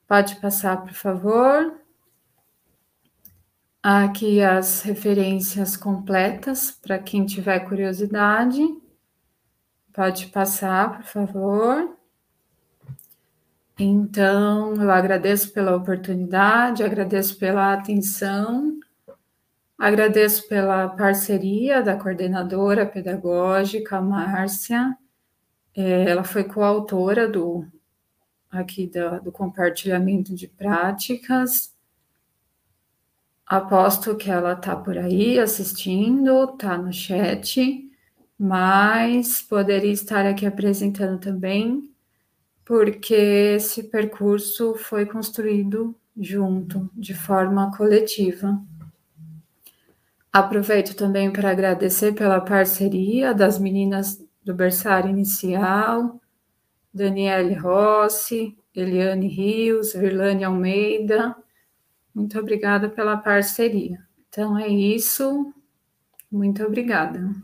Pode 0.06 0.36
passar, 0.36 0.82
por 0.82 0.92
favor. 0.92 1.80
Aqui 3.82 4.42
as 4.42 4.82
referências 4.82 5.74
completas 5.74 6.70
para 6.70 6.98
quem 6.98 7.24
tiver 7.24 7.60
curiosidade. 7.60 8.60
Pode 9.90 10.26
passar, 10.26 10.98
por 10.98 11.04
favor. 11.04 11.96
Então, 13.82 14.74
eu 14.74 14.90
agradeço 14.90 15.54
pela 15.54 15.74
oportunidade, 15.74 16.82
agradeço 16.82 17.38
pela 17.38 17.72
atenção, 17.72 18.78
agradeço 19.78 20.46
pela 20.48 20.90
parceria 20.90 21.82
da 21.82 21.96
coordenadora 21.96 22.84
pedagógica, 22.84 23.98
Márcia. 23.98 24.94
É, 25.74 26.10
ela 26.10 26.22
foi 26.22 26.44
coautora 26.44 27.26
do 27.26 27.66
aqui 28.50 28.86
do, 28.86 29.22
do 29.22 29.32
compartilhamento 29.32 30.34
de 30.34 30.46
práticas. 30.46 31.74
Aposto 33.46 34.14
que 34.14 34.30
ela 34.30 34.52
está 34.52 34.76
por 34.76 34.98
aí 34.98 35.38
assistindo, 35.38 36.44
está 36.44 36.76
no 36.76 36.92
chat, 36.92 37.90
mas 38.38 39.40
poderia 39.40 39.90
estar 39.90 40.26
aqui 40.26 40.44
apresentando 40.44 41.18
também, 41.18 41.89
porque 42.70 43.56
esse 43.56 43.82
percurso 43.82 44.76
foi 44.76 45.04
construído 45.04 45.92
junto, 46.16 46.88
de 46.94 47.12
forma 47.14 47.76
coletiva. 47.76 48.62
Aproveito 50.32 50.94
também 50.94 51.32
para 51.32 51.50
agradecer 51.50 52.12
pela 52.14 52.40
parceria 52.40 53.34
das 53.34 53.58
meninas 53.58 54.24
do 54.44 54.54
berçário 54.54 55.10
inicial, 55.10 56.20
Daniele 56.94 57.54
Rossi, 57.54 58.56
Eliane 58.72 59.26
Rios, 59.26 59.92
Virlane 59.92 60.44
Almeida. 60.44 61.34
Muito 62.14 62.38
obrigada 62.38 62.88
pela 62.88 63.16
parceria. 63.16 63.98
Então 64.28 64.56
é 64.56 64.68
isso. 64.68 65.52
Muito 66.30 66.62
obrigada. 66.62 67.34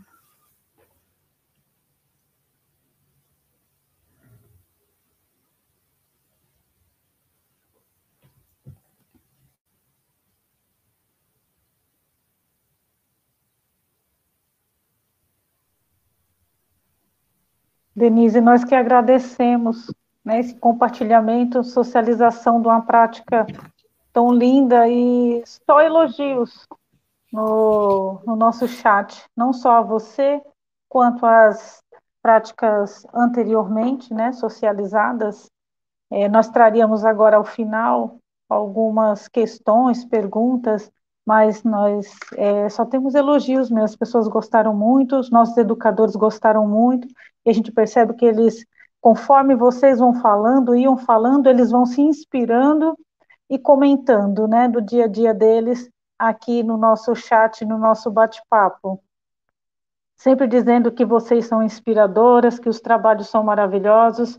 Denise, 17.97 18.43
nós 18.43 18.63
que 18.63 18.75
agradecemos 18.75 19.91
né, 20.23 20.41
esse 20.41 20.55
compartilhamento, 20.55 21.65
socialização 21.65 22.61
de 22.61 22.69
uma 22.69 22.83
prática 22.83 23.47
tão 24.13 24.31
linda 24.31 24.87
e 24.87 25.43
só 25.65 25.81
elogios 25.81 26.67
no, 27.33 28.21
no 28.27 28.37
nosso 28.37 28.69
chat, 28.69 29.25
não 29.35 29.51
só 29.51 29.79
a 29.79 29.81
você, 29.81 30.43
quanto 30.91 31.25
às 31.25 31.83
práticas 32.23 33.07
anteriormente, 33.15 34.13
né, 34.13 34.31
socializadas. 34.33 35.51
É, 36.11 36.29
nós 36.29 36.49
traríamos 36.51 37.03
agora 37.03 37.39
ao 37.39 37.45
final 37.45 38.19
algumas 38.49 39.27
questões, 39.27 40.05
perguntas, 40.05 40.91
mas 41.27 41.65
nós 41.65 42.15
é, 42.37 42.69
só 42.69 42.85
temos 42.85 43.15
elogios 43.15 43.71
mesmo, 43.71 43.85
as 43.85 43.97
pessoas 43.97 44.29
gostaram 44.29 44.75
muito, 44.75 45.17
os 45.17 45.31
nossos 45.31 45.57
educadores 45.57 46.15
gostaram 46.15 46.69
muito, 46.69 47.09
e 47.47 47.51
a 47.51 47.53
gente 47.53 47.71
percebe 47.71 48.15
que 48.15 48.27
eles, 48.27 48.67
conforme 49.01 49.55
vocês 49.55 50.01
vão 50.01 50.15
falando, 50.21 50.75
iam 50.75 50.99
falando, 50.99 51.47
eles 51.47 51.71
vão 51.71 51.87
se 51.87 52.03
inspirando 52.03 52.99
e 53.49 53.57
comentando, 53.57 54.49
né, 54.49 54.69
do 54.69 54.83
dia 54.83 55.05
a 55.05 55.09
dia 55.09 55.33
deles 55.33 55.89
aqui 56.19 56.65
no 56.65 56.77
nosso 56.77 57.15
chat, 57.15 57.65
no 57.65 57.79
nosso 57.79 58.11
bate-papo. 58.11 59.01
Sempre 60.17 60.49
dizendo 60.49 60.91
que 60.91 61.05
vocês 61.05 61.47
são 61.47 61.63
inspiradoras, 61.63 62.59
que 62.59 62.69
os 62.69 62.81
trabalhos 62.81 63.29
são 63.29 63.45
maravilhosos, 63.45 64.39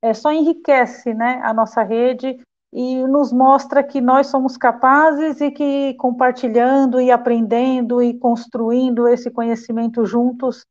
é, 0.00 0.14
só 0.14 0.32
enriquece 0.32 1.12
né, 1.12 1.40
a 1.42 1.52
nossa 1.52 1.82
rede 1.82 2.38
e 2.72 3.06
nos 3.06 3.32
mostra 3.32 3.82
que 3.82 4.00
nós 4.00 4.28
somos 4.28 4.56
capazes 4.56 5.40
e 5.40 5.50
que 5.50 5.94
compartilhando 5.94 7.00
e 7.00 7.10
aprendendo 7.10 8.02
e 8.02 8.18
construindo 8.18 9.06
esse 9.08 9.30
conhecimento 9.30 10.04
juntos, 10.06 10.64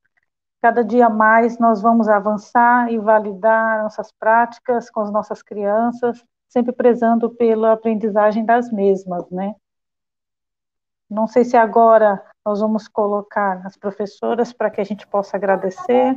cada 0.63 0.81
dia 0.81 1.09
mais 1.09 1.59
nós 1.59 1.81
vamos 1.81 2.07
avançar 2.07 2.89
e 2.89 2.97
validar 2.97 3.83
nossas 3.83 4.13
práticas 4.13 4.89
com 4.89 5.01
as 5.01 5.11
nossas 5.11 5.41
crianças, 5.41 6.23
sempre 6.47 6.71
prezando 6.71 7.29
pela 7.29 7.73
aprendizagem 7.73 8.45
das 8.45 8.71
mesmas, 8.71 9.29
né? 9.29 9.55
Não 11.09 11.27
sei 11.27 11.43
se 11.43 11.57
agora 11.57 12.23
nós 12.45 12.61
vamos 12.61 12.87
colocar 12.87 13.61
as 13.65 13.75
professoras 13.75 14.53
para 14.53 14.69
que 14.69 14.79
a 14.79 14.85
gente 14.85 15.05
possa 15.05 15.35
agradecer 15.35 16.15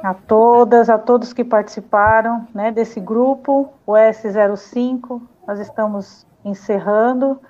a 0.00 0.14
todas, 0.14 0.88
a 0.88 0.96
todos 0.96 1.32
que 1.32 1.42
participaram 1.42 2.46
né, 2.54 2.70
desse 2.70 3.00
grupo, 3.00 3.72
o 3.84 3.94
S05, 3.94 5.20
nós 5.44 5.58
estamos 5.58 6.24
encerrando, 6.44 7.40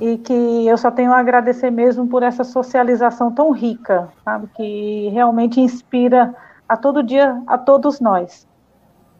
e 0.00 0.18
que 0.18 0.66
eu 0.66 0.76
só 0.76 0.90
tenho 0.90 1.12
a 1.12 1.18
agradecer 1.18 1.70
mesmo 1.70 2.06
por 2.06 2.22
essa 2.22 2.44
socialização 2.44 3.30
tão 3.30 3.50
rica, 3.52 4.08
sabe, 4.24 4.48
que 4.54 5.08
realmente 5.10 5.60
inspira 5.60 6.34
a 6.68 6.76
todo 6.76 7.02
dia, 7.02 7.40
a 7.46 7.56
todos 7.56 8.00
nós. 8.00 8.46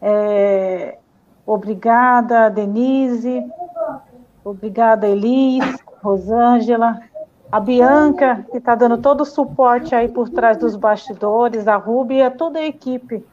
É, 0.01 0.97
obrigada, 1.45 2.49
Denise, 2.49 3.43
obrigada, 4.43 5.07
Elis, 5.07 5.77
Rosângela, 6.03 6.99
a 7.51 7.59
Bianca, 7.59 8.45
que 8.51 8.57
está 8.57 8.75
dando 8.75 8.97
todo 8.97 9.21
o 9.21 9.25
suporte 9.25 9.95
aí 9.95 10.09
por 10.09 10.29
trás 10.29 10.57
dos 10.57 10.75
bastidores, 10.75 11.67
a 11.67 11.77
Ruby 11.77 12.15
e 12.15 12.23
a 12.23 12.31
toda 12.31 12.59
a 12.59 12.65
equipe 12.65 13.25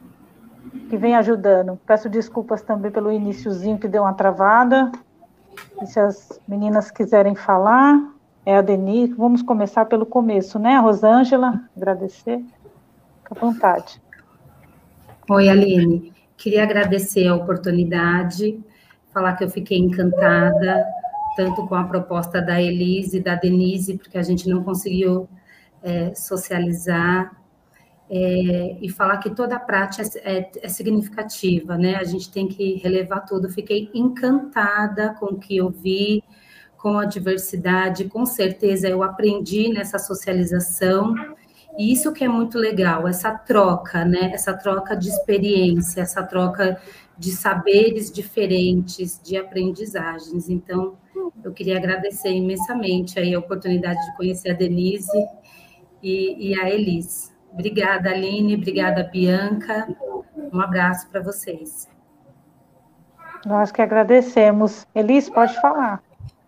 que 0.88 0.96
vem 0.96 1.16
ajudando. 1.16 1.78
Peço 1.86 2.08
desculpas 2.08 2.62
também 2.62 2.90
pelo 2.90 3.10
iníciozinho 3.10 3.78
que 3.78 3.88
deu 3.88 4.02
uma 4.02 4.14
travada. 4.14 4.92
E 5.80 5.86
se 5.86 5.98
as 5.98 6.40
meninas 6.46 6.90
quiserem 6.90 7.34
falar, 7.34 8.12
é 8.44 8.56
a 8.56 8.62
Denise. 8.62 9.14
Vamos 9.14 9.42
começar 9.42 9.84
pelo 9.86 10.06
começo, 10.06 10.58
né? 10.58 10.76
A 10.76 10.80
Rosângela, 10.80 11.60
agradecer. 11.76 12.38
Fica 13.18 13.34
à 13.36 13.38
vontade. 13.38 14.00
Oi, 15.30 15.48
Aline. 15.48 16.12
Queria 16.36 16.64
agradecer 16.64 17.26
a 17.28 17.36
oportunidade, 17.36 18.58
falar 19.12 19.34
que 19.36 19.44
eu 19.44 19.50
fiquei 19.50 19.78
encantada 19.78 20.84
tanto 21.36 21.66
com 21.66 21.74
a 21.74 21.84
proposta 21.84 22.40
da 22.40 22.60
Elise 22.60 23.18
e 23.18 23.22
da 23.22 23.34
Denise, 23.34 23.96
porque 23.96 24.18
a 24.18 24.22
gente 24.22 24.48
não 24.48 24.62
conseguiu 24.62 25.28
é, 25.82 26.14
socializar, 26.14 27.32
é, 28.14 28.76
e 28.78 28.90
falar 28.90 29.16
que 29.16 29.30
toda 29.30 29.56
a 29.56 29.58
prática 29.58 30.02
é, 30.18 30.40
é, 30.40 30.50
é, 30.64 30.68
significativa, 30.68 31.78
né? 31.78 31.96
A 31.96 32.04
gente 32.04 32.30
tem 32.30 32.46
que 32.46 32.74
relevar 32.74 33.20
tudo. 33.20 33.48
Fiquei 33.48 33.88
encantada 33.94 35.16
com 35.18 35.26
o 35.34 35.38
que 35.38 35.56
eu 35.56 35.70
vi, 35.70 36.22
com 36.76 36.98
a 36.98 37.06
diversidade, 37.06 38.04
com 38.04 38.26
certeza 38.26 38.86
eu 38.86 39.02
aprendi 39.02 39.72
nessa 39.72 39.98
socialização, 39.98 41.14
e 41.78 41.90
isso 41.90 42.12
que 42.12 42.22
é 42.22 42.28
muito 42.28 42.58
legal, 42.58 43.08
essa 43.08 43.30
troca, 43.32 44.04
né? 44.04 44.30
Essa 44.34 44.52
troca 44.52 44.94
de 44.94 45.08
experiência, 45.08 46.02
essa 46.02 46.22
troca 46.22 46.78
de 47.16 47.30
saberes 47.30 48.12
diferentes, 48.12 49.18
de 49.24 49.38
aprendizagens. 49.38 50.50
Então, 50.50 50.98
eu 51.42 51.50
queria 51.50 51.78
agradecer 51.78 52.30
imensamente 52.30 53.18
aí 53.18 53.34
a 53.34 53.38
oportunidade 53.38 54.04
de 54.04 54.16
conhecer 54.18 54.50
a 54.50 54.54
Denise 54.54 55.08
e, 56.02 56.50
e 56.50 56.60
a 56.60 56.68
Elis. 56.68 57.31
Obrigada, 57.52 58.10
Aline, 58.10 58.56
obrigada, 58.56 59.04
Bianca. 59.04 59.88
Um 60.52 60.60
abraço 60.60 61.08
para 61.10 61.20
vocês. 61.20 61.88
Nós 63.44 63.70
que 63.70 63.82
agradecemos. 63.82 64.86
Elis, 64.94 65.28
pode 65.28 65.60
falar. 65.60 66.02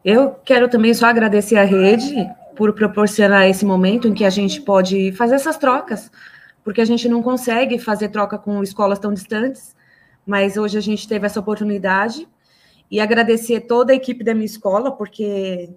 Eu 0.05 0.31
quero 0.45 0.69
também 0.69 0.95
só 0.95 1.07
agradecer 1.07 1.57
a 1.57 1.65
rede 1.65 2.31
por 2.57 2.73
proporcionar 2.73 3.49
esse 3.49 3.65
momento 3.65 4.07
em 4.07 4.15
que 4.15 4.25
a 4.25 4.31
gente 4.31 4.61
pode 4.61 5.13
fazer 5.13 5.35
essas 5.35 5.57
trocas, 5.57 6.11
porque 6.63 6.81
a 6.81 6.85
gente 6.85 7.09
não 7.09 7.23
consegue 7.23 7.79
fazer 7.79 8.09
troca 8.09 8.39
com 8.39 8.63
escolas 8.63 8.99
tão 8.99 9.13
distantes, 9.13 9.75
mas 10.27 10.57
hoje 10.57 10.79
a 10.79 10.81
gente 10.81 11.09
teve 11.09 11.27
essa 11.27 11.41
oportunidade 11.41 12.29
e 12.91 13.01
agradecer 13.01 13.63
toda 13.63 13.93
a 13.93 13.97
equipe 13.97 14.23
da 14.23 14.35
minha 14.35 14.47
escola, 14.47 14.93
porque 14.93 15.71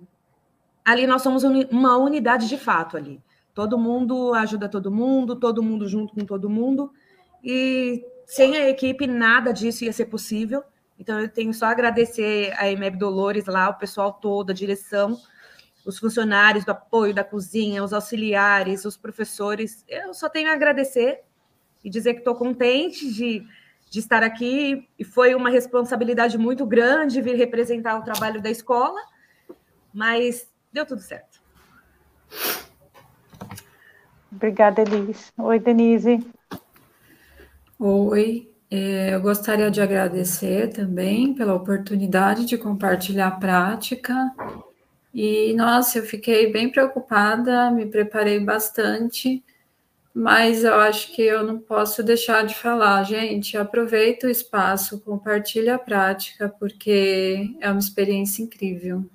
ali 0.86 1.08
nós 1.08 1.22
somos 1.22 1.44
uma 1.44 1.98
unidade 1.98 2.48
de 2.48 2.58
fato 2.58 2.96
ali. 2.96 3.20
Todo 3.58 3.76
mundo 3.76 4.36
ajuda 4.36 4.70
todo 4.70 4.92
mundo, 4.92 5.36
todo 5.36 5.64
mundo 5.64 5.88
junto 5.88 6.14
com 6.14 6.24
todo 6.24 6.48
mundo, 6.48 6.94
e 7.44 8.06
sem 8.24 8.56
a 8.56 8.70
equipe 8.70 9.08
nada 9.08 9.52
disso 9.52 9.84
ia 9.84 9.92
ser 9.92 10.06
possível. 10.06 10.64
Então 11.00 11.20
eu 11.20 11.28
tenho 11.28 11.52
só 11.52 11.66
a 11.66 11.72
agradecer 11.72 12.54
a 12.56 12.70
EMEB 12.70 13.00
Dolores 13.00 13.48
lá, 13.48 13.68
o 13.68 13.74
pessoal 13.74 14.14
todo, 14.14 14.52
a 14.52 14.54
direção, 14.54 15.20
os 15.84 15.98
funcionários 15.98 16.66
do 16.66 16.70
apoio 16.70 17.16
da 17.16 17.24
cozinha, 17.24 17.84
os 17.84 17.94
auxiliares, 17.94 18.86
os 18.86 18.96
professores. 18.96 19.84
Eu 19.88 20.14
só 20.14 20.30
tenho 20.30 20.52
a 20.52 20.54
agradecer 20.54 21.22
e 21.84 21.90
dizer 21.90 22.14
que 22.14 22.20
estou 22.20 22.36
contente 22.36 23.12
de 23.12 23.44
de 23.90 24.00
estar 24.00 24.22
aqui 24.22 24.88
e 25.00 25.04
foi 25.04 25.34
uma 25.34 25.50
responsabilidade 25.50 26.38
muito 26.38 26.66
grande 26.66 27.22
vir 27.22 27.38
representar 27.38 27.98
o 27.98 28.04
trabalho 28.04 28.42
da 28.42 28.52
escola, 28.52 29.00
mas 29.94 30.46
deu 30.74 30.86
tudo 30.86 31.02
certo. 31.02 31.42
Obrigada, 34.38 34.82
Elis. 34.82 35.34
Oi, 35.38 35.60
Denise. 35.60 36.26
Oi, 37.80 38.50
é, 38.72 39.16
eu 39.16 39.22
gostaria 39.22 39.70
de 39.70 39.82
agradecer 39.82 40.70
também 40.70 41.34
pela 41.34 41.56
oportunidade 41.56 42.46
de 42.46 42.58
compartilhar 42.58 43.28
a 43.28 43.32
prática. 43.32 44.14
E, 45.14 45.54
nossa, 45.56 45.98
eu 45.98 46.04
fiquei 46.04 46.52
bem 46.52 46.70
preocupada, 46.70 47.72
me 47.72 47.88
preparei 47.88 48.40
bastante 48.40 49.44
mas 50.20 50.64
eu 50.64 50.74
acho 50.74 51.14
que 51.14 51.22
eu 51.22 51.44
não 51.44 51.60
posso 51.60 52.02
deixar 52.02 52.44
de 52.44 52.56
falar, 52.56 53.04
gente, 53.04 53.56
aproveita 53.56 54.26
o 54.26 54.32
espaço, 54.32 55.00
compartilha 55.02 55.76
a 55.76 55.80
prática, 55.80 56.50
porque 56.50 57.56
é 57.60 57.70
uma 57.70 57.78
experiência 57.78 58.42
incrível. 58.42 59.08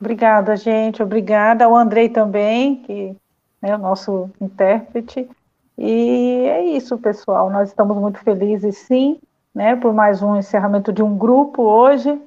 Obrigada, 0.00 0.56
gente, 0.56 1.02
obrigada 1.02 1.66
ao 1.66 1.76
Andrei 1.76 2.08
também, 2.08 2.76
que 2.76 3.14
é 3.62 3.74
o 3.74 3.78
nosso 3.78 4.30
intérprete. 4.40 5.28
E 5.76 6.46
é 6.46 6.64
isso, 6.64 6.96
pessoal. 6.96 7.50
Nós 7.50 7.68
estamos 7.68 7.96
muito 7.98 8.18
felizes, 8.18 8.78
sim, 8.78 9.18
né, 9.54 9.76
por 9.76 9.92
mais 9.92 10.22
um 10.22 10.36
encerramento 10.36 10.92
de 10.92 11.02
um 11.02 11.16
grupo 11.16 11.62
hoje 11.62 12.18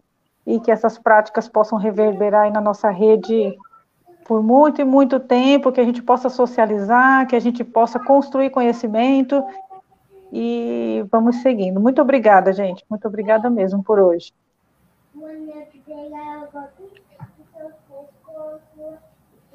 e 0.46 0.60
que 0.60 0.70
essas 0.72 1.00
práticas 1.00 1.48
possam 1.48 1.78
reverberar 1.78 2.44
aí 2.44 2.52
na 2.52 2.62
nossa 2.62 2.90
rede 2.90 3.58
por 4.26 4.44
muito 4.44 4.80
e 4.80 4.86
muito 4.86 5.20
tempo, 5.20 5.72
que 5.72 5.82
a 5.82 5.84
gente 5.84 6.02
possa 6.02 6.30
socializar, 6.30 7.28
que 7.28 7.36
a 7.36 7.40
gente 7.40 7.64
possa 7.64 8.00
construir 8.00 8.50
conhecimento 8.52 9.44
e 10.32 11.04
vamos 11.12 11.38
seguindo. 11.38 11.80
Muito 11.80 12.02
obrigada, 12.02 12.54
gente. 12.54 12.86
Muito 12.90 13.08
obrigada 13.08 13.50
mesmo 13.50 13.84
por 13.84 14.00
hoje. 14.00 14.32